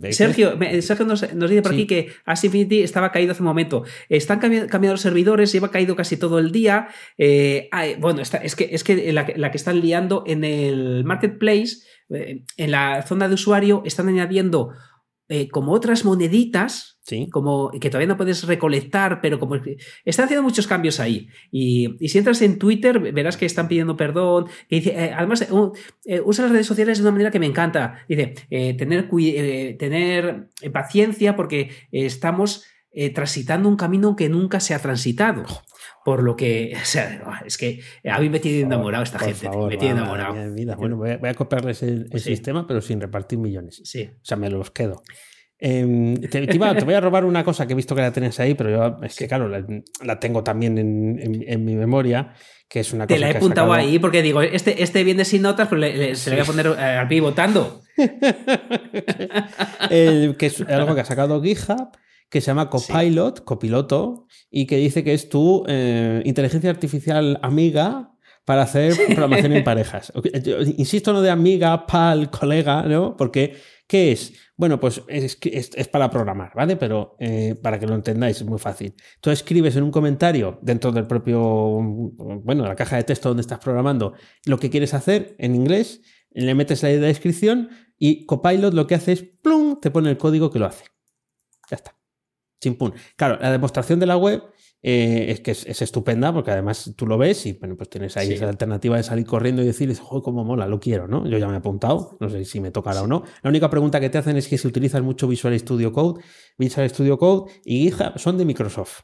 [0.09, 3.83] Sergio, Sergio nos, dice por aquí que As Infinity estaba caído hace un momento.
[4.09, 6.87] Están cambiando los servidores, lleva caído casi todo el día.
[7.17, 11.77] Eh, bueno, es que, es que la, que están liando en el marketplace,
[12.09, 14.71] eh, en la zona de usuario, están añadiendo
[15.33, 16.99] eh, como otras moneditas,
[17.31, 19.55] como que todavía no puedes recolectar, pero como
[20.03, 21.29] están haciendo muchos cambios ahí.
[21.49, 24.47] Y, si entras en Twitter, verás que están pidiendo perdón.
[24.69, 25.47] Eh, además,
[26.03, 28.03] eh, usa las redes sociales de una manera que me encanta.
[28.09, 28.33] Dice,
[28.77, 29.07] tener,
[29.77, 32.65] tener paciencia porque estamos
[33.15, 35.45] transitando un camino que nunca se ha transitado.
[36.03, 39.49] Por lo que, o sea, es que a mí me tiene enamorado esta gente.
[39.49, 40.35] me tiene enamorado.
[40.77, 43.81] Bueno, voy a, copiarles el, sistema, pero sin repartir millones.
[43.83, 44.09] Sí.
[44.13, 45.03] O sea, me los quedo.
[45.63, 48.71] Em, te, voy a robar una cosa que he visto que la tenías ahí, pero
[48.71, 52.33] yo es que, claro, la, tengo también en, mi memoria,
[52.67, 53.15] que es una cosa.
[53.15, 55.83] Te la he apuntado ahí porque digo, este, este viene sin notas, pero
[56.15, 57.83] se le voy a poner eh, al pie votando.
[59.89, 61.91] que es algo que ha sacado GitHub
[62.31, 68.13] que se llama Copilot, copiloto, y que dice que es tu eh, inteligencia artificial amiga
[68.45, 70.13] para hacer programación en parejas.
[70.77, 73.17] Insisto, no de amiga, pal, colega, ¿no?
[73.17, 74.33] Porque, ¿qué es?
[74.55, 76.77] Bueno, pues es, es, para programar, ¿vale?
[76.77, 78.95] Pero eh, para que lo entendáis, es muy fácil.
[79.19, 83.59] Tú escribes en un comentario dentro del propio, bueno, la caja de texto donde estás
[83.59, 84.13] programando,
[84.45, 89.11] lo que quieres hacer en inglés, le metes la descripción y Copilot lo que hace
[89.11, 90.85] es, plum, te pone el código que lo hace.
[91.69, 92.00] Ya está.
[92.61, 92.93] Chimpún.
[93.15, 94.43] Claro, la demostración de la web
[94.83, 98.33] eh, es que es, estupenda porque además tú lo ves y bueno, pues tienes ahí
[98.33, 101.27] esa alternativa de salir corriendo y decirles, joder, cómo mola, lo quiero, ¿no?
[101.27, 103.23] Yo ya me he apuntado, no sé si me tocará o no.
[103.43, 106.23] La única pregunta que te hacen es que si utilizas mucho Visual Studio Code,
[106.57, 109.01] Visual Studio Code y GitHub son de Microsoft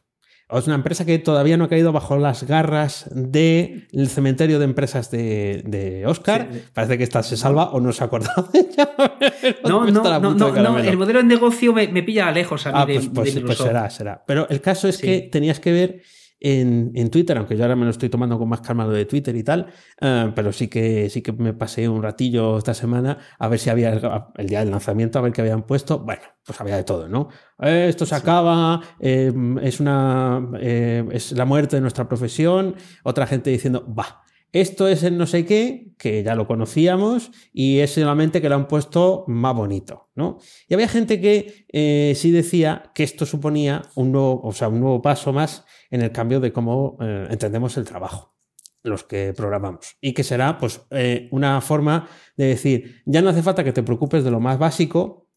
[0.50, 5.12] es una empresa que todavía no ha caído bajo las garras del cementerio de empresas
[5.12, 6.48] de, Oscar.
[6.74, 8.90] Parece que esta se salva o no se ha acordado de ella.
[9.64, 13.10] no, no, no, no, el modelo de negocio me, pilla lejos a mí ah, pues,
[13.14, 14.24] pues, pues, será, será.
[14.26, 16.02] Pero el caso es que tenías que ver
[16.40, 19.36] en, Twitter, aunque yo ahora me lo estoy tomando con más calma lo de Twitter
[19.36, 19.68] y tal,
[20.00, 23.70] eh, pero sí que, sí que me pasé un ratillo esta semana a ver si
[23.70, 26.00] había el, día del lanzamiento, a ver qué habían puesto.
[26.00, 27.30] Bueno, pues había de todo, ¿no?
[27.60, 33.50] Eh, esto se acaba, eh, es, una, es la muerte de nuestra profesión, otra gente
[33.50, 34.24] diciendo, va.
[34.54, 38.56] Esto es el no sé qué, que ya lo conocíamos, y es solamente que lo
[38.56, 40.38] han puesto más bonito, ¿no?
[40.70, 45.02] Y había gente que sí decía que esto suponía un nuevo, o sea, un nuevo
[45.02, 48.38] paso más en el cambio de cómo eh, entendemos el trabajo
[48.84, 49.98] los que programamos.
[50.02, 53.84] Y que será pues eh, una forma de decir, ya no hace falta que te
[53.84, 55.30] preocupes de lo más básico,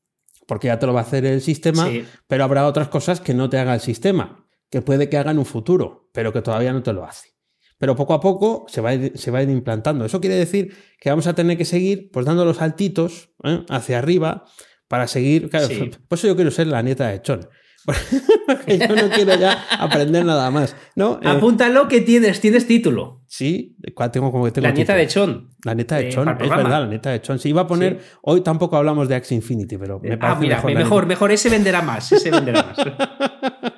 [0.46, 1.88] porque ya te lo va a hacer el sistema,
[2.26, 5.38] pero habrá otras cosas que no te haga el sistema, que puede que haga en
[5.38, 7.30] un futuro, pero que todavía no te lo hace.
[7.78, 10.04] Pero poco a poco se va a ir, se va a ir implantando.
[10.04, 13.64] Eso quiere decir que vamos a tener que seguir pues dando los saltitos ¿eh?
[13.70, 14.44] hacia arriba
[14.86, 15.48] para seguir.
[15.48, 15.68] Claro,
[16.08, 17.48] Por eso yo quiero ser la nieta de Chon.
[18.66, 20.76] yo no quiero ya aprender nada más.
[20.94, 21.20] ¿no?
[21.22, 23.22] Eh, Apúntalo que tienes, tienes título.
[23.26, 23.76] Sí,
[24.12, 25.50] tengo como que tengo La nieta de Chon.
[25.64, 27.38] La nieta de eh, Chon, es verdad, la nieta de Chon.
[27.38, 30.40] Si iba a poner, hoy tampoco hablamos de Axe Infinity, pero me ah, parece ah,
[30.40, 32.76] mira, mejor, mejor, mejor, ese venderá más, ese venderá más.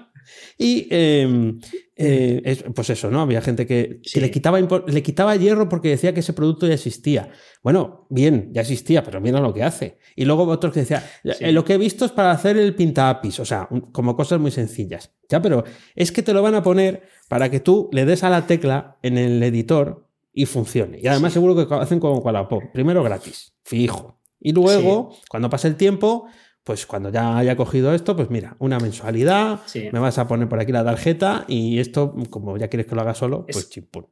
[0.59, 1.61] y em,
[2.05, 3.21] eh, pues eso, ¿no?
[3.21, 7.31] Había gente que, le, quitaba, le quitaba hierro porque decía que ese producto ya existía.
[7.63, 9.99] Bueno, bien, ya existía, pero mira lo que hace.
[10.17, 13.41] Y luego otros que decían, eh, lo que he visto es para hacer el pintaapis,
[13.41, 15.13] o sea, como cosas muy sencillas.
[15.29, 18.31] Ya, pero es que te lo van a poner para que tú le des a
[18.31, 20.99] la tecla en el editor y funcione.
[21.01, 22.65] Y además seguro que hacen como Wallapop.
[22.73, 24.19] Primero gratis, fijo.
[24.41, 26.27] Y luego, cuando pase el tiempo,
[26.65, 30.61] pues cuando ya haya cogido esto, pues mira, una mensualidad, me vas a poner por
[30.61, 34.07] aquí la tarjeta y esto, como ya quieres que lo haga solo, pues chimpún.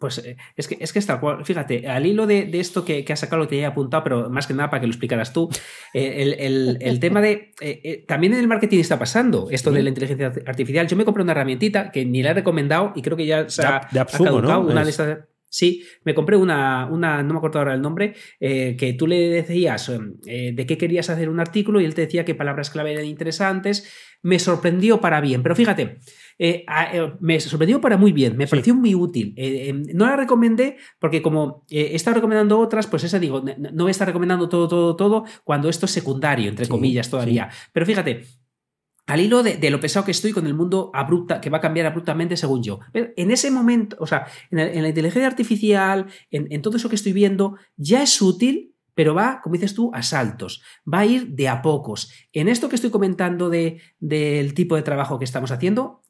[0.00, 3.20] Pues eh, es que, es que está, fíjate, al hilo de, esto que, que has
[3.20, 5.48] sacado lo te he apuntado, pero más que nada para que lo explicaras tú,
[5.94, 6.34] eh,
[6.80, 10.88] el, tema de, eh, también en el marketing está pasando esto de la inteligencia artificial.
[10.88, 13.64] Yo me compré una herramientita que ni la he recomendado y creo que ya se
[13.64, 15.18] ha, de, caducado, una de estas
[15.56, 19.30] Sí, me compré una, una, no me acuerdo ahora el nombre, eh, que tú le
[19.30, 19.90] decías
[20.26, 23.06] eh, de qué querías hacer un artículo y él te decía qué palabras clave eran
[23.06, 23.90] interesantes.
[24.20, 25.96] Me sorprendió para bien, pero fíjate,
[26.38, 26.66] eh,
[27.20, 29.34] me sorprendió para muy bien, me pareció muy útil.
[29.94, 33.92] no la recomendé porque como he estado recomendando otras, pues esa digo, no, voy a
[33.92, 37.48] estar recomendando todo, todo, todo cuando esto es secundario, entre comillas, todavía.
[37.72, 38.24] Pero fíjate,
[39.06, 41.86] al hilo de, lo pesado que estoy con el mundo abrupta, que va a cambiar
[41.86, 42.80] abruptamente según yo.
[42.92, 47.12] Pero en ese momento, o sea, en, la inteligencia artificial, en, todo eso que estoy
[47.12, 50.62] viendo, ya es útil, pero va, como dices tú, a saltos.
[50.92, 52.10] Va a ir de a pocos.
[52.32, 56.02] En esto que estoy comentando de, del tipo de trabajo que estamos haciendo,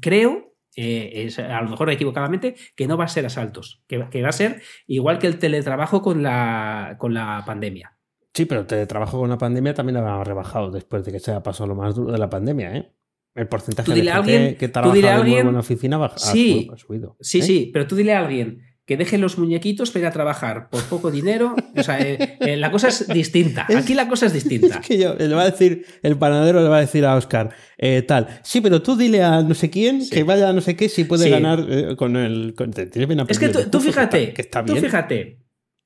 [0.00, 4.22] creo, eh, a lo mejor equivocadamente, que no va a ser a saltos, que, que
[4.22, 7.97] va a ser igual que el teletrabajo con la, con la pandemia.
[8.38, 11.66] Sí, pero teletrabajo con la pandemia también lo rebajado después de que se haya pasado
[11.66, 12.92] lo más duro de la pandemia, ¿eh?
[13.34, 16.16] El porcentaje de gente alguien, que trabaja de a nuevo alguien, en una oficina ha,
[16.16, 17.16] sí, ha subido.
[17.20, 17.42] Sí, ¿eh?
[17.42, 20.84] sí, pero tú dile a alguien que deje los muñequitos para ir a trabajar por
[20.84, 21.56] poco dinero.
[21.76, 23.66] O sea, eh, eh, la cosa es distinta.
[23.76, 24.78] Aquí la cosa es distinta.
[24.78, 27.50] Es que yo, le va a decir, el panadero le va a decir a Oscar,
[27.76, 30.10] eh, tal, sí, pero tú dile a no sé quién Sí.
[30.10, 31.30] que vaya a no sé qué si puede Sí.
[31.30, 32.54] ganar con el.
[32.56, 34.84] Con, bien Es que tú, el tú que fíjate, está- que está tú bien.
[34.84, 35.38] fíjate,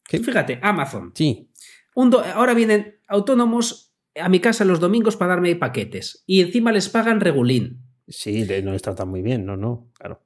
[0.09, 0.19] ¿Qué?
[0.19, 1.13] tú fíjate, Amazon.
[1.15, 1.49] Sí,
[1.95, 6.89] Un ahora vienen autónomos a mi casa los domingos para darme paquetes y encima les
[6.89, 7.83] pagan regulín.
[8.09, 10.23] sí, no les tratan muy bien, no, no, claro.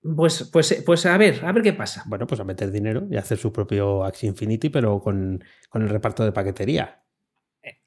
[0.00, 2.04] Pues, pues, pues a ver, a ver qué pasa.
[2.06, 5.88] Bueno, pues a meter dinero y hacer su propio Axie Infinity, pero con, con el
[5.88, 7.02] reparto de paquetería.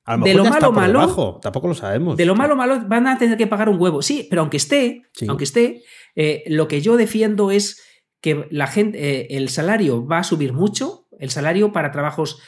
[0.04, 2.18] A lo De lo malo, malo, debajo, tampoco lo sabemos.
[2.18, 4.02] De lo malo, malo, van a tener que pagar un huevo.
[4.02, 5.26] Sí, pero aunque esté, Sí.
[5.30, 5.84] aunque esté,
[6.16, 7.82] eh, lo que yo defiendo es
[8.20, 12.42] que la gente, eh, el salario va a subir mucho, el salario para trabajos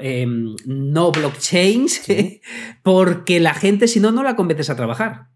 [0.00, 0.26] eh,
[0.66, 2.40] no blockchains, Sí.
[2.82, 5.28] porque la gente, si no, no la convences a trabajar.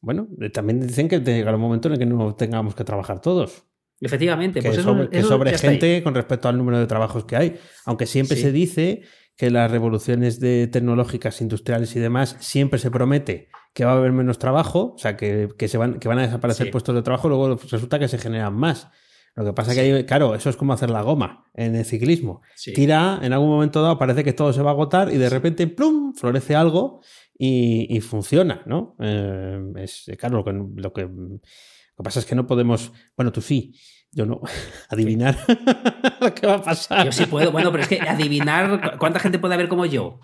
[0.00, 3.20] Bueno, eh, también dicen que llegará un momento en el que no tengamos que trabajar
[3.20, 3.64] todos.
[4.00, 5.74] Efectivamente, que pues eso, sobre, que eso sobre está ahí.
[5.80, 7.56] gente con respecto al número de trabajos que hay.
[7.86, 8.42] Aunque siempre Sí.
[8.42, 9.02] se dice
[9.36, 14.12] que las revoluciones de tecnológicas, industriales y demás, siempre se promete que va a haber
[14.12, 16.72] menos trabajo, o sea, que, que se van, que van a desaparecer Sí.
[16.72, 18.88] puestos de trabajo, luego resulta que se generan más.
[19.36, 22.40] Lo que pasa que hay, claro, eso es como hacer la goma en el ciclismo.
[22.54, 22.72] Sí.
[22.72, 25.66] Tira, en algún momento dado parece que todo se va a agotar y de repente,
[25.66, 27.02] plum, florece algo
[27.38, 28.96] y, y funciona, ¿no?
[28.98, 33.30] Eh, es claro, lo que, lo que lo que pasa es que no podemos, bueno,
[33.32, 33.74] tú sí,
[34.10, 34.40] yo no,
[34.88, 35.36] adivinar
[36.20, 37.04] lo que va a pasar.
[37.04, 40.18] Yo sí puedo, bueno, pero es que adivinar cu- cuánta gente puede haber como yo.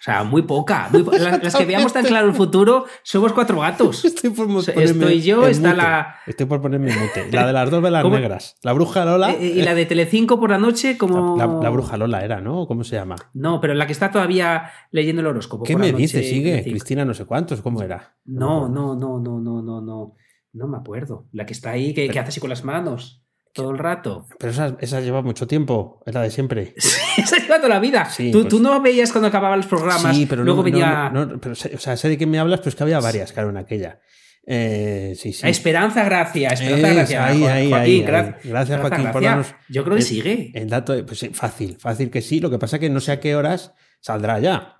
[0.00, 0.88] O sea, muy poca.
[0.92, 4.04] muy po- las, las que veamos tan claro el futuro somos cuatro gatos.
[4.04, 5.76] Estoy por estoy yo, está mute.
[5.82, 7.28] la- Estoy por ponerme en mute.
[7.32, 8.16] La de las dos velas ¿Cómo?
[8.16, 8.56] negras.
[8.62, 9.32] La bruja Lola.
[9.32, 11.36] Eh, eh, y la de Telecinco por la noche, como.
[11.36, 12.66] la, la bruja Lola era, ¿no?
[12.66, 13.16] ¿Cómo se llama?
[13.34, 15.64] No, pero la que está todavía leyendo el horóscopo.
[15.64, 16.22] ¿Qué por me dice?
[16.22, 16.62] Sigue.
[16.62, 17.60] Cristina no sé cuántos.
[17.60, 18.16] ¿Cómo era?
[18.24, 20.14] No, no, no, no, no, no, no.
[20.52, 21.28] No me acuerdo.
[21.32, 23.22] La que está ahí, que, que hace así con las manos
[23.52, 24.26] todo el rato.
[24.38, 26.02] Pero esa, esa lleva mucho tiempo.
[26.06, 26.74] Es la de siempre.
[27.16, 28.04] Esa lleva toda la vida.
[28.06, 30.16] Sí, tú, pues- tú no veías cuando acababan los programas.
[30.16, 32.38] Sí, pero luego no, venía no, no, pero sé- o sea, sé de quién me
[32.38, 34.00] hablas, pues que había varias, claro, en aquella.
[34.46, 35.46] Eh, sí, sí.
[35.46, 37.26] Esperanza Gracia, Esperanza Es, Gracia.
[37.26, 38.00] ahí, ahí, ahí, gra- ahí.
[38.02, 40.50] Gracias, Esperanza Joaquín, por darnos Yo creo que el- sigue.
[40.54, 42.40] El dato, pues fácil, fácil que sí.
[42.40, 44.76] Lo que pasa es que no sé a qué horas saldrá ya.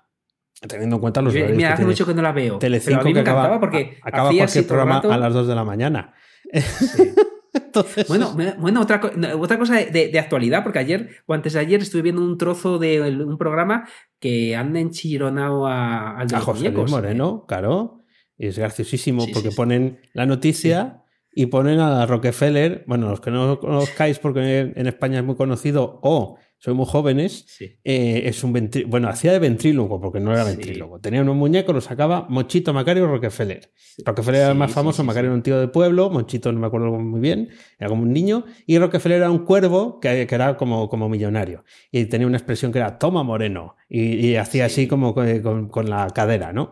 [0.67, 2.45] Teniendo en cuenta los Yo- mira, que hace tiene mucho que no la veo.
[2.45, 5.11] pero a Telecinco mí que me encantaba acaba, porque acaba cualquier programa rato.
[5.11, 6.13] a las 2 de la mañana.
[6.53, 7.03] Sí.
[7.53, 9.01] Entonces, Bueno, bueno otra,
[9.37, 12.79] otra cosa de, de actualidad, porque ayer o antes de ayer estuve viendo un trozo
[12.79, 13.87] de un programa
[14.19, 16.91] que han enchironado a, al de a los José Luis muñecos.
[16.91, 18.03] Moreno, claro.
[18.37, 19.57] Y es graciosísimo Sí, porque sí, sí.
[19.57, 22.83] ponen la noticia y ponen a Rockefeller.
[22.87, 26.85] Bueno, los que no lo conozcáis porque en España es muy conocido o sois muy
[26.85, 27.65] jóvenes, Sí.
[27.83, 30.51] eh, es un ventrí- bueno, hacía de ventrílogo porque no era Sí.
[30.57, 30.99] ventrílogo.
[30.99, 33.71] Tenía unos muñecos, los sacaba Monchito, Macario Rockefeller.
[34.05, 35.31] Rockefeller era el Sí, más sí, famoso, sí, Macario sí.
[35.31, 37.49] era un tío de pueblo, Monchito no me acuerdo muy bien,
[37.79, 41.63] era como un niño, y Rockefeller era un cuervo que, que era como, como millonario.
[41.91, 45.67] Y tenía una expresión que era toma moreno, y, y hacía así como con, con-
[45.69, 46.71] con la cadera, ¿no?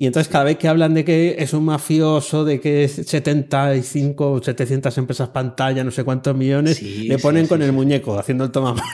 [0.00, 4.32] Y entonces cada vez que hablan de que es un mafioso, de que es 75
[4.32, 7.66] o 700 empresas pantalla, no sé cuántos millones, Sí, le ponen sí, con sí.
[7.66, 8.74] el muñeco haciendo el toma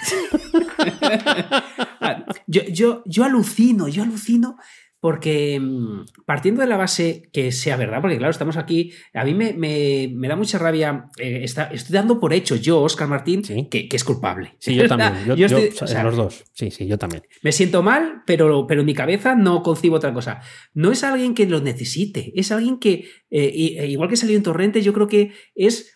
[2.00, 4.56] Ah, yo, yo, yo alucino, yo alucino
[5.00, 9.34] porque mm, partiendo de la base que sea verdad, porque claro, estamos aquí, a mí
[9.34, 13.44] me, me- me da mucha rabia, eh, está- estoy dando por hecho yo, Oscar Martín,
[13.44, 13.68] Sí.
[13.70, 14.56] que, que es culpable.
[14.58, 15.12] Sí, yo también.
[15.26, 16.44] Yo, yo- estoy- o sea, los dos.
[16.54, 17.22] Sí, sí, yo también.
[17.42, 20.40] Me siento mal, pero, pero en mi cabeza no concibo otra cosa.
[20.74, 24.42] No es alguien que lo necesite, es alguien que, eh, e igual que salió en
[24.42, 25.92] Torrente, yo creo que es.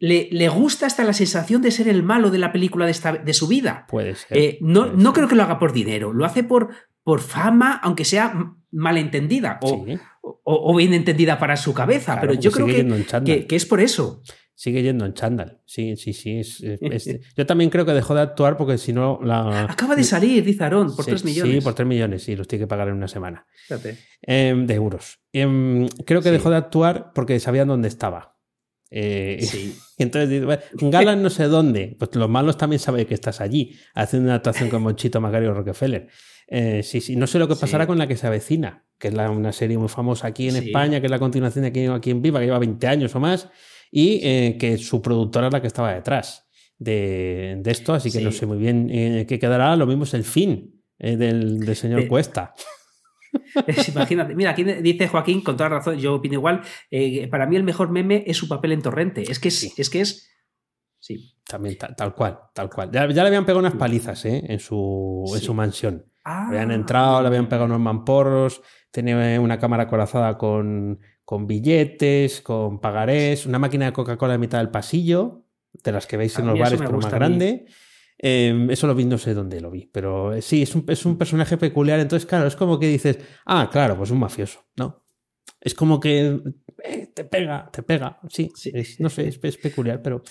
[0.00, 3.16] Le, le gusta hasta la sensación de ser el malo de la película de, esta-
[3.16, 3.84] de su vida.
[3.88, 4.38] Puede ser.
[4.38, 5.12] Eh, no, puede no ser.
[5.14, 6.68] creo que lo haga por dinero, lo hace por,
[7.08, 8.34] por fama, aunque sea
[8.70, 12.12] malentendida o, Sí, o, o bien entendida para su cabeza.
[12.12, 14.22] claro, pero yo creo que, que, que es por eso.
[14.54, 15.62] Sigue yendo en chándal.
[15.64, 16.38] Sí, sí, sí.
[16.38, 19.62] es- es- es- yo también creo que dejó de actuar porque si no la.
[19.62, 21.54] Acaba de salir, dice Aarón, por Sí, 3 millones.
[21.54, 23.46] Sí, por 3 millones, sí, los tiene que pagar en una semana.
[24.20, 25.18] Em, de euros.
[25.32, 26.32] Em, creo que Sí.
[26.34, 28.36] dejó de actuar porque sabían dónde estaba.
[28.90, 29.76] Eh, Sí.
[29.96, 31.96] y entonces dice, "Bueno, Galan no sé dónde.
[31.98, 36.08] Pues los malos también saben que estás allí, haciendo una actuación con Monchito Macario Rockefeller.
[36.50, 37.14] Eh, sí, sí.
[37.16, 37.60] No sé lo que Sí.
[37.60, 40.54] pasará con la que se avecina, que es la- una serie muy famosa aquí en
[40.56, 40.66] Sí.
[40.66, 43.20] España, que es la continuación de aquí, aquí en Viva, que lleva 20 años o
[43.20, 43.50] más,
[43.90, 48.18] y eh, que su productora es la que estaba detrás de, de esto, así que
[48.18, 48.24] Sí.
[48.24, 49.76] no sé muy bien eh, qué quedará.
[49.76, 52.54] Lo mismo es el fin del, del señor De- Cuesta.
[53.66, 57.56] Es- Imagínate, mira, aquí dice Joaquín, con toda razón, yo opino igual, eh, para mí
[57.56, 59.22] el mejor meme es su papel en Torrente.
[59.22, 59.72] Es que es, Sí.
[59.76, 60.30] es que es.
[60.98, 61.34] Sí.
[61.46, 62.90] También tal, cual, tal cual.
[62.90, 64.42] Ya, le habían pegado unas palizas ¿eh?
[64.48, 66.04] en, su, en su mansión.
[66.28, 66.74] Habían ah.
[66.74, 73.46] entrado, le habían pegado unos mamporros, tenía una cámara corazada con, con billetes, con pagarés,
[73.46, 76.78] una máquina de Coca-Cola en mitad del pasillo, de las que veis en los bares,
[76.78, 77.66] pero más grande.
[78.20, 81.06] Em, eso lo vi, no sé dónde lo vi, pero eh, sí, es un, es
[81.06, 82.00] un, personaje peculiar.
[82.00, 85.04] Entonces, claro, es como que dices, ah, claro, pues un mafioso, ¿no?
[85.60, 86.40] Es como que
[86.84, 88.18] eh, te pega, te pega.
[88.28, 90.22] Sí, sí no sé, es, peculiar, pero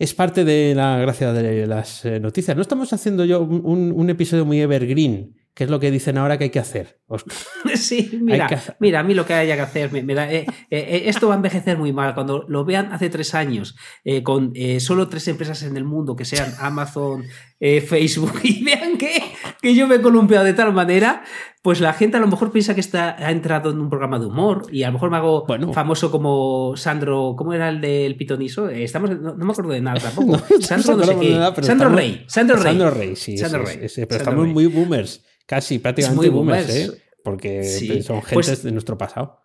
[0.00, 2.56] es parte de la gracia de las eh, noticias.
[2.56, 6.38] No estamos haciendo yo un, un episodio muy evergreen ¿Qué es lo que dicen ahora
[6.38, 7.00] que hay que hacer?
[7.74, 8.48] Sí, mira,
[8.78, 11.36] mira, a mí lo que haya que hacer, me, da, eh, eh, esto va a
[11.36, 12.14] envejecer muy mal.
[12.14, 16.24] Cuando lo vean hace tres años, eh, con solo tres empresas en el mundo, que
[16.24, 17.24] sean Amazon,
[17.58, 19.22] Facebook, y vean que,
[19.60, 21.22] que yo me he columpiado de tal manera,
[21.62, 24.26] pues la gente a lo mejor piensa que está, ha entrado en un programa de
[24.26, 28.70] humor y a lo mejor me hago famoso como Sandro, ¿cómo era el del pitoniso?
[28.70, 30.38] Estamos, no, me acuerdo de nada tampoco.
[30.60, 31.62] Sandro, no sé qué.
[31.62, 32.24] Sandro Rey.
[32.26, 32.64] Sandro Rey.
[32.64, 33.36] Sandro Rey, sí.
[33.36, 33.78] Sandro Rey.
[33.78, 35.22] pero estamos muy boomers.
[35.46, 36.90] Casi, prácticamente boomers, ¿eh?
[37.22, 37.62] Porque
[38.02, 39.40] son pues gentes de nuestro pasado.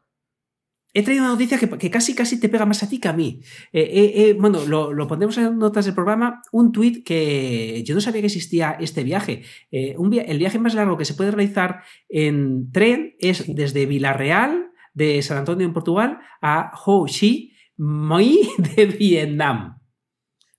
[0.97, 3.41] He traído una noticia que, casi casi te pega más a ti que a mí.
[3.73, 6.41] Eh, eh, bueno, lo, pondremos en notas del programa.
[6.53, 9.43] Un tuit que yo no sabía que existía este viaje.
[9.71, 15.39] el viaje más largo que se puede realizar en tren es desde Villarreal, de San
[15.39, 19.77] Antonio en Portugal, a Ho Chi Minh de Vietnam.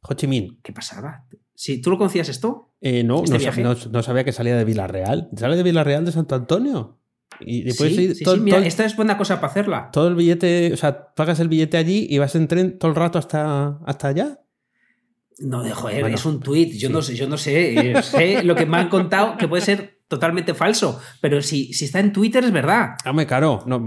[0.03, 0.61] Ho Chi Minh.
[0.63, 1.25] ¿Qué pasaba?
[1.55, 2.75] Sí, ¿Tú lo conocías esto?
[2.83, 5.31] Eh, no, ¿Este no, sabía que salía de Villarreal.
[5.35, 7.01] ¿Sale de Villarreal de Santo Antonio?
[7.41, 9.91] Y después sí, sí, mira, esta es buena cosa para hacerla.
[9.93, 12.97] Todo el billete, o sea, pagas el billete allí y vas en tren todo el
[12.97, 14.41] rato hasta, hasta allá.
[15.39, 16.73] No, joder, es un tuit.
[16.75, 19.63] Yo no sé, yo no sé, eh, sé lo que me han contado que puede
[19.63, 21.01] ser totalmente falso.
[21.21, 22.95] Pero si, si está en Twitter es verdad.
[23.05, 23.63] Hombre, claro.
[23.67, 23.85] No,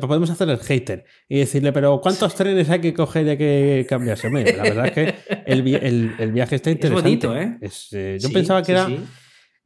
[0.00, 3.86] podemos hacer el hater y decirle, pero ¿cuántos trenes hay que coger y hay que
[3.88, 4.28] cambiarse?
[4.28, 5.14] la verdad es que
[5.46, 7.10] el, viaje está interesante.
[7.10, 7.58] Es bonito, ¿eh?
[7.92, 8.88] eh yo pensaba que era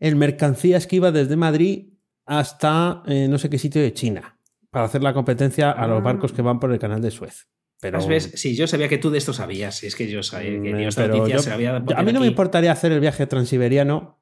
[0.00, 1.97] el mercancías que iba desde Madrid
[2.28, 4.38] hasta eh, no sé qué sitio de China
[4.70, 7.48] para hacer la competencia a los barcos que van por el canal de Suez.
[7.80, 8.06] Pero...
[8.06, 8.32] ¿Ves?
[8.34, 9.82] Sí, yo sabía que tú de esto sabías.
[9.82, 11.76] Es que yo sabía que mm, esta noticia se había...
[11.76, 14.20] A mí no me importaría hacer el viaje transiberiano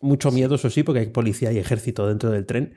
[0.00, 2.74] mucho miedo, eso sí, porque hay policía y ejército dentro del tren.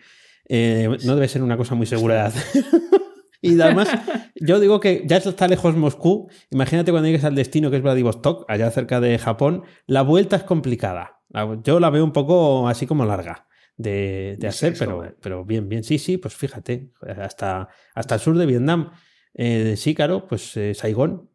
[0.50, 2.66] Eh, no debe ser una cosa muy segura de hacer.
[3.42, 3.90] y además,
[4.36, 6.30] yo digo que ya está lejos Moscú.
[6.50, 10.44] Imagínate cuando llegues al destino que es Vladivostok, allá cerca de Japón, la vuelta es
[10.44, 11.22] complicada.
[11.64, 13.48] Yo la veo un poco así como larga
[13.78, 15.84] de, hacer, pero, pero bien, bien.
[15.84, 18.92] Sí, sí, pues fíjate, hasta, hasta el sur de Vietnam.
[19.34, 21.30] Eh, sí, claro, pues eh, Saigón.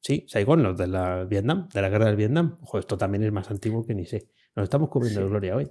[0.00, 2.58] Sí, Saigón, los de la Vietnam, de la guerra del Vietnam.
[2.62, 4.28] Ojo, esto también es más antiguo que ni sé.
[4.56, 5.70] Nos estamos cubriendo de gloria hoy.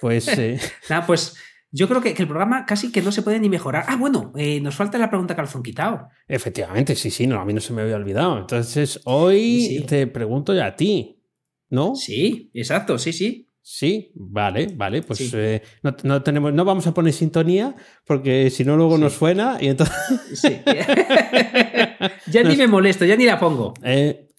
[0.00, 0.26] Pues.
[0.38, 0.58] Eh,
[0.88, 1.36] Nada, pues.
[1.72, 3.84] Yo creo que, el programa casi que no se puede ni mejorar.
[3.88, 6.08] Ah, bueno, eh, nos falta la pregunta calzón quitado.
[6.26, 8.38] Efectivamente, sí, sí, no, a mí no se me había olvidado.
[8.38, 11.20] Entonces, hoy te pregunto ya a ti,
[11.68, 11.94] ¿no?
[11.96, 13.45] Sí, exacto, sí, sí.
[13.68, 17.74] Sí, vale, vale, pues eh, no, tenemos, no vamos a poner sintonía
[18.06, 19.96] porque si no luego nos suena y entonces...
[20.34, 20.60] Sí.
[22.30, 23.74] ya ni me molesto, ya ni la pongo.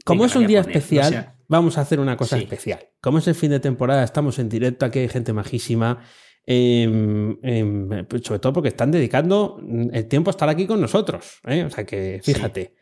[0.05, 2.79] como es un día especial, vamos a hacer una cosa especial.
[3.01, 6.05] Como es el fin de temporada, estamos en directo, aquí hay gente majísima.
[6.45, 9.61] Em, em, pues sobre todo porque están dedicando
[9.91, 11.41] el tiempo a estar aquí con nosotros.
[11.45, 11.65] ¿eh?
[11.65, 12.75] O sea que, fíjate.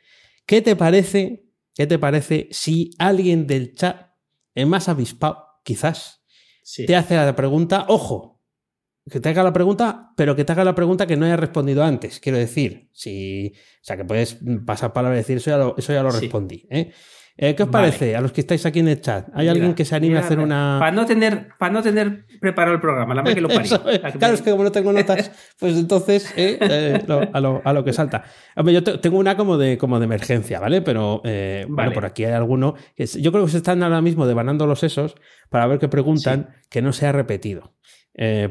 [0.45, 1.47] ¿Qué te parece?
[1.73, 4.11] ¿Qué te parece si alguien del chat,
[4.53, 6.21] es más avispado, quizás,
[6.85, 8.41] te hace la pregunta, ojo,
[9.09, 11.83] que te haga la pregunta, pero que te haga la pregunta que no haya respondido
[11.83, 12.19] antes.
[12.19, 15.93] Quiero decir, si, o sea, que puedes pasar palabra y decir, eso ya lo, eso
[15.93, 16.67] ya lo respondí.
[16.71, 16.91] ¿eh?
[17.37, 19.27] Eh, ¿Qué os parece a los que estáis aquí en el chat?
[19.33, 20.77] ¿Hay alguien que se anime a hacer una.?
[20.79, 23.81] Para no tener, para no tener preparado el programa, la que lo parió.
[24.17, 28.23] Claro, es que como no tengo notas, pues entonces eh, eh, a, lo, que salta.
[28.55, 30.81] Hombre, yo tengo una como de, como de emergencia, ¿vale?
[30.81, 31.21] Pero
[31.67, 32.75] bueno, por aquí hay alguno.
[32.95, 35.15] Que yo creo que se están ahora mismo devanando los sesos
[35.49, 37.73] para ver qué preguntan que no se ha repetido.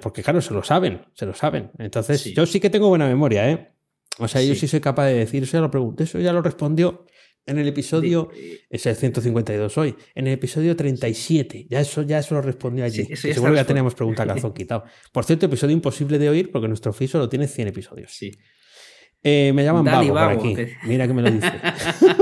[0.03, 1.70] porque claro, se lo saben, se lo saben.
[1.78, 3.70] Entonces, yo sí que tengo buena memoria, ¿eh?
[4.18, 6.43] O sea, yo sí soy capaz de decir, eso ya lo pregunté, eso ya lo
[6.43, 7.07] respondió.
[7.47, 8.30] En el episodio,
[8.70, 13.05] es el 152 hoy, en el episodio 37, ya eso, ya eso lo respondió allí.
[13.16, 14.84] seguro que ya teníamos pregunta calzón quitado.
[15.12, 18.12] Por cierto, episodio imposible de oír porque nuestro FISO lo tiene 100 episodios.
[18.12, 18.30] Sí.
[19.22, 20.55] Eh, me llaman Vago, por aquí.
[20.84, 21.53] Mira que me lo dice.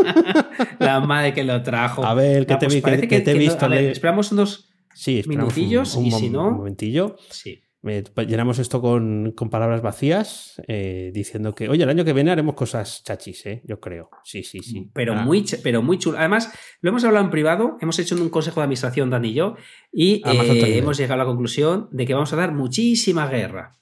[0.78, 2.04] La madre que lo trajo.
[2.04, 3.66] A ver, que, te, pues que, te he visto.
[3.72, 6.48] esperamos unos sí, minutillos y si no.
[6.48, 7.16] Un momentillo.
[7.30, 7.62] Sí.
[7.82, 13.02] Llenamos esto con, palabras vacías, eh, diciendo que, oye, el año que viene haremos cosas
[13.02, 13.62] chachis, ¿eh?
[13.64, 14.08] yo creo.
[14.22, 14.88] Sí, sí, sí.
[14.94, 15.22] Pero, ah.
[15.22, 16.18] muy, pero muy chulo.
[16.18, 19.56] Además, lo hemos hablado en privado, hemos hecho un consejo de administración, Dani y yo,
[19.92, 23.78] y eh, hemos llegado a la conclusión de que vamos a dar muchísima guerra.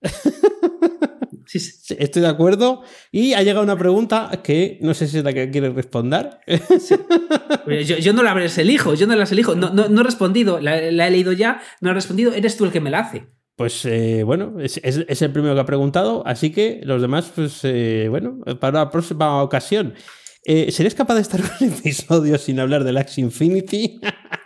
[1.54, 1.94] Sí, sí.
[2.00, 2.82] Estoy de acuerdo.
[3.12, 6.30] Y ha llegado una pregunta que no sé si es la que quieres responder.
[7.86, 9.54] Yo, yo no las elijo, yo no las elijo.
[9.54, 12.64] No, no, no he respondido, la, la he leído ya, no he respondido, eres tú
[12.64, 13.26] el que me la hace.
[13.56, 17.30] Pues eh, bueno, es, es- es el primero que ha preguntado, así que los demás,
[17.34, 19.94] pues eh, bueno, para la próxima ocasión.
[20.44, 24.00] Eh, ¿Serías capaz de estar un episodio sin hablar del Axie Infinity?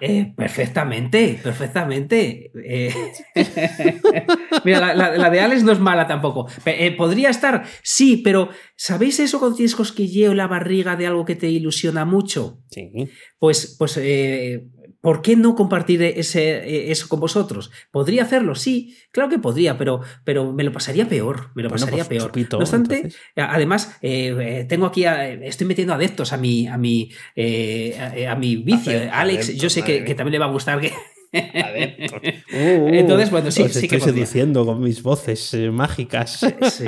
[0.00, 2.50] Eh, perfectamente, perfectamente.
[2.64, 2.92] Eh,
[4.64, 6.48] Mira, la, la- la de Alex no es mala tampoco.
[6.66, 11.24] Eh, Podría estar, sí, pero ¿sabéis eso cuando tienes cosquilleo en la barriga de algo
[11.24, 12.60] que te ilusiona mucho?
[12.70, 12.90] Sí.
[13.38, 14.66] Pues, pues eh,
[15.04, 17.70] ¿por qué no compartir ese, eh, eso con vosotros?
[17.90, 18.54] ¿Podría hacerlo?
[18.54, 21.50] Sí, claro que podría, pero, pero me lo pasaría peor.
[21.54, 22.30] Me lo Bueno, pasaría pues, peor.
[22.30, 23.20] chupito, no obstante, entonces.
[23.36, 28.24] a- además, eh, eh, tengo aquí, a- estoy metiendo adeptos a mi, a mi, eh,
[28.26, 28.92] a, a mi vicio.
[28.92, 30.90] Adeptos, Alex, yo sé que, que también le va a gustar que.
[32.54, 34.14] Uh, uh, Entonces, bueno, sí, os sí que podría.
[34.14, 36.38] seduciendo con mis voces eh, mágicas.
[36.70, 36.84] Sí.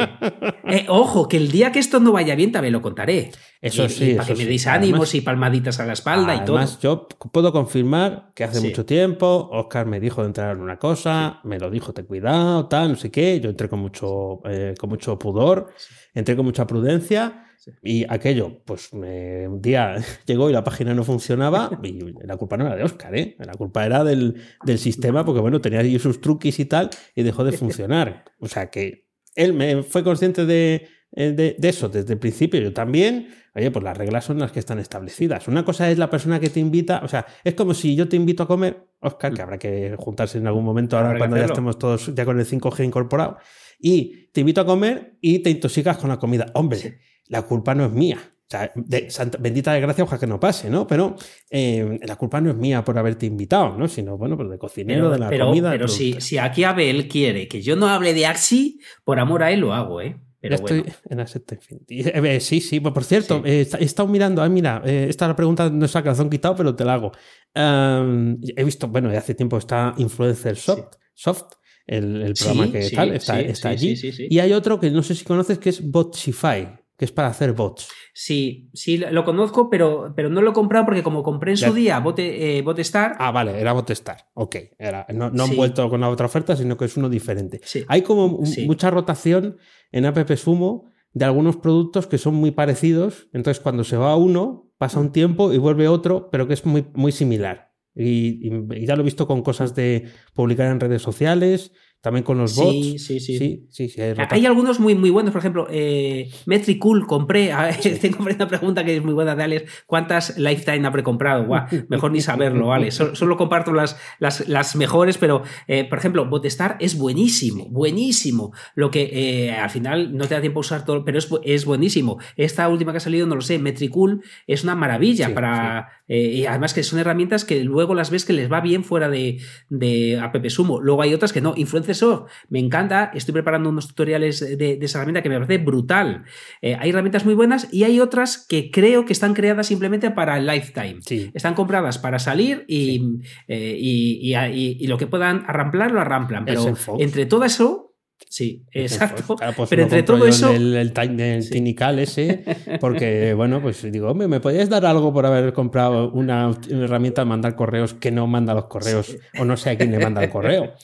[0.68, 3.30] Eh, ojo, que el día que esto no vaya bien también lo contaré.
[3.60, 4.48] Eso Y- sí, y para eso que me sí.
[4.48, 6.56] deis Además- ánimos y palmaditas a la espalda y todo.
[6.58, 8.68] Además, yo puedo confirmar que hace Sí.
[8.68, 12.66] mucho tiempo Oscar me dijo de entrar en una cosa, me lo dijo, ten cuidado,
[12.68, 13.40] tal, no sé qué.
[13.40, 15.68] Yo entré con mucho, eh, con mucho pudor,
[16.14, 17.42] entré con mucha prudencia.
[17.66, 17.72] Sí.
[17.82, 19.96] Y aquello, pues un día
[20.26, 23.36] llegó y la página no funcionaba y la culpa no era de Oscar, ¿eh?
[23.40, 27.22] La culpa era del, del sistema porque, bueno, tenía ahí sus truquis y tal y
[27.22, 28.24] dejó de funcionar.
[28.40, 32.60] O sea que él me fue consciente de, eh, de, de eso desde el principio,
[32.60, 33.28] yo también.
[33.54, 35.48] Oye, pues las reglas son las que están establecidas.
[35.48, 38.14] Una cosa es la persona que te invita, o sea, es como si yo te
[38.14, 41.78] invito a comer, Oscar, que habrá que juntarse en algún momento ahora cuando ya estemos
[41.78, 43.38] todos ya con el 5G incorporado,
[43.78, 46.46] y te invito a comer y te intoxicas con la comida.
[46.54, 46.94] Hombre, Sí.
[47.28, 48.18] La culpa no es mía.
[48.22, 50.86] O sea, de, santa- bendita desgracia, ojalá que no pase, ¿no?
[50.86, 51.16] Pero
[51.50, 53.88] eh, la culpa no es mía por haberte invitado, ¿no?
[53.88, 55.70] Sino, bueno, pues de cocinero, Pero, de la pero- comida.
[55.72, 59.50] pero si, si aquí Abel quiere que yo no hable de Axi, por amor a
[59.50, 60.20] él lo hago, ¿eh?
[60.40, 60.94] Pero estoy bueno.
[61.10, 62.00] en Asset Infinity.
[62.02, 63.50] Eh, eh, sí, sí, pues por cierto, Sí.
[63.50, 66.84] eh, he estado mirando, ah, mira, esta pregunta no es a calzón quitado, pero te
[66.84, 67.10] la hago.
[67.56, 71.54] Um, he visto, bueno, de hace tiempo está Influencer Soft, Soft
[71.86, 73.94] el, el programa Sí, que tal, está, está allí.
[74.30, 77.52] Y hay otro que no sé si conoces que es Botsify, que es para hacer
[77.52, 77.88] bots.
[78.14, 81.68] Sí, sí, lo conozco, pero, pero no lo he comprado porque como compré en Ya.
[81.68, 84.28] su día Bote, eh, Botestar, Ah, vale, era Botstar.
[84.34, 87.60] Ok, era, no, no han vuelto con la otra oferta, sino que es uno diferente.
[87.64, 87.84] Sí.
[87.88, 88.66] Hay como Sí.
[88.66, 89.58] mucha rotación
[89.92, 93.28] en App Sumo de algunos productos que son muy parecidos.
[93.32, 96.86] Entonces, cuando se va uno, pasa un tiempo y vuelve otro, pero que es muy,
[96.94, 97.72] muy similar.
[97.94, 98.50] Y
[98.84, 101.72] ya lo he visto con cosas de publicar en redes sociales,
[102.06, 103.02] también con los bots.
[103.02, 103.18] sí, sí.
[103.20, 104.00] sí, sí, sí,
[104.30, 108.96] hay algunos muy, muy buenos, por ejemplo, eh, Metricool compré, a- tengo una pregunta que
[108.96, 111.44] es muy buena de Alex, ¿cuántas Lifetime ha precomprado?
[111.46, 115.98] Buah, mejor ni saberlo, Alex, solo, solo comparto las, las, las mejores, pero, eh, por
[115.98, 120.62] ejemplo, Botestar es buenísimo, buenísimo, lo que eh, al final no te da tiempo a
[120.62, 122.18] usar todo, pero es, es buenísimo.
[122.36, 125.88] Esta última que ha salido, no lo sé, Metricool es una maravilla para...
[126.08, 129.08] eh, y además que son herramientas que luego las ves que les va bien fuera
[129.08, 129.38] de,
[129.68, 130.80] de App Sumo.
[130.80, 131.54] Luego hay otras que no.
[131.56, 133.10] Influencer Soft, me encanta.
[133.14, 136.24] Estoy preparando unos tutoriales de, de esa herramienta que me parece brutal.
[136.62, 140.36] Eh, hay herramientas muy buenas y hay otras que creo que están creadas simplemente para
[140.38, 140.96] el lifetime.
[141.00, 141.30] Sí.
[141.34, 143.02] Están compradas para salir y,
[143.48, 146.44] eh, y, y- y- lo que puedan arramplar, lo arramplan.
[146.44, 146.62] Pero
[147.00, 147.85] entre todo eso.
[148.28, 149.36] Sí, exacto.
[149.36, 150.50] Claro, pues pero entre todo eso.
[150.50, 151.50] El, el, Tiny- el Sí.
[151.50, 152.44] Tinical ese,
[152.80, 157.22] porque, bueno, pues digo, hombre, ¿me podías dar algo por haber comprado una, una herramienta
[157.22, 160.22] de mandar correos que no manda los correos o no sé a quién le manda
[160.24, 160.74] el correo?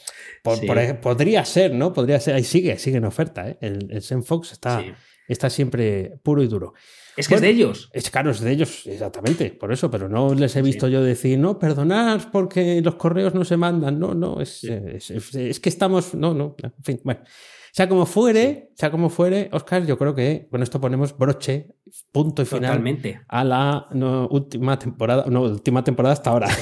[0.43, 0.67] Por- Sí.
[0.67, 1.93] por ej- podría ser, ¿no?
[1.93, 2.35] Podría ser.
[2.35, 3.59] Ahí sigue, sigue en oferta, ¿eh?
[3.61, 4.83] El, el Zenfox está,
[5.29, 6.75] está siempre puro y duro.
[7.17, 7.91] Es que Bueno, es de ellos.
[7.93, 11.39] Es caro, es de ellos, exactamente, por eso, pero no les he visto yo decir,
[11.39, 13.99] no, perdonad porque los correos no se mandan.
[13.99, 17.21] No, no, es, es, es- es que estamos, no, no, en fin, bueno.
[17.75, 21.69] Sea como fuere, sea como fuere, Oscar, yo creo que con esto ponemos broche,
[22.13, 23.21] punto y final Totalmente.
[23.29, 26.49] a la no, última temporada, no, última temporada hasta ahora.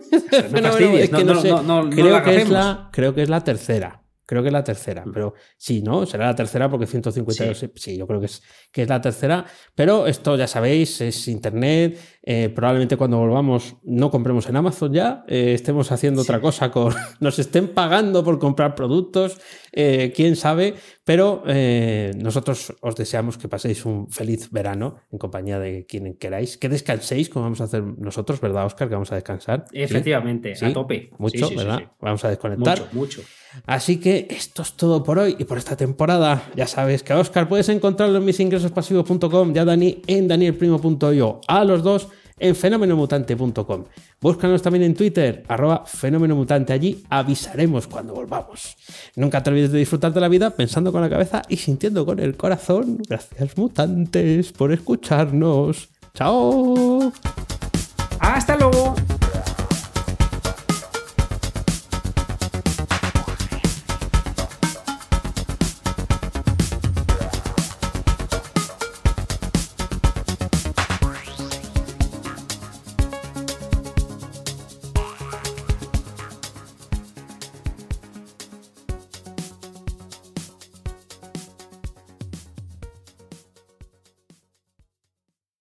[0.52, 2.52] No no- no- no- no- no creo, la que es hacemos.
[2.52, 4.02] la, creo que es la tercera.
[4.28, 6.04] Creo que es la tercera, pero sí, ¿no?
[6.04, 7.96] Será la tercera porque 152, sí, Sí.
[7.96, 9.46] yo creo que es, que es la tercera.
[9.74, 11.98] Pero esto ya sabéis, es internet.
[12.30, 16.92] eh, probablemente cuando volvamos no compremos en Amazon ya, eh, estemos haciendo otra cosa con.
[17.20, 19.38] Nos estén pagando por comprar productos,
[19.72, 20.74] eh, quién sabe.
[21.04, 26.58] Pero eh, nosotros os deseamos que paséis un feliz verano en compañía de quien queráis.
[26.58, 28.88] Que descanséis, como vamos a hacer nosotros, ¿verdad, Oscar?
[28.88, 29.64] Que vamos a descansar.
[29.72, 31.08] Efectivamente, Sí, a tope.
[31.16, 31.80] Mucho, ¿verdad?
[31.98, 32.78] Vamos a desconectar.
[32.92, 33.22] Mucho, mucho.
[33.66, 36.50] Así que esto es todo por hoy y por esta temporada.
[36.54, 41.40] Ya sabes que a Oscar puedes encontrarlo en misingresospasivos.com y a Dani en danielprimo.io.
[41.46, 42.08] A los dos
[42.40, 43.84] en fenomenomutante.com.
[44.20, 46.72] Búscanos también en Twitter, arroba fenomenomutante.
[46.72, 48.76] Allí avisaremos cuando volvamos.
[49.16, 52.18] Nunca te olvides de disfrutar de la vida pensando con la cabeza y sintiendo con
[52.20, 52.98] el corazón.
[53.08, 55.88] Gracias mutantes por escucharnos.
[56.14, 57.12] ¡Chao!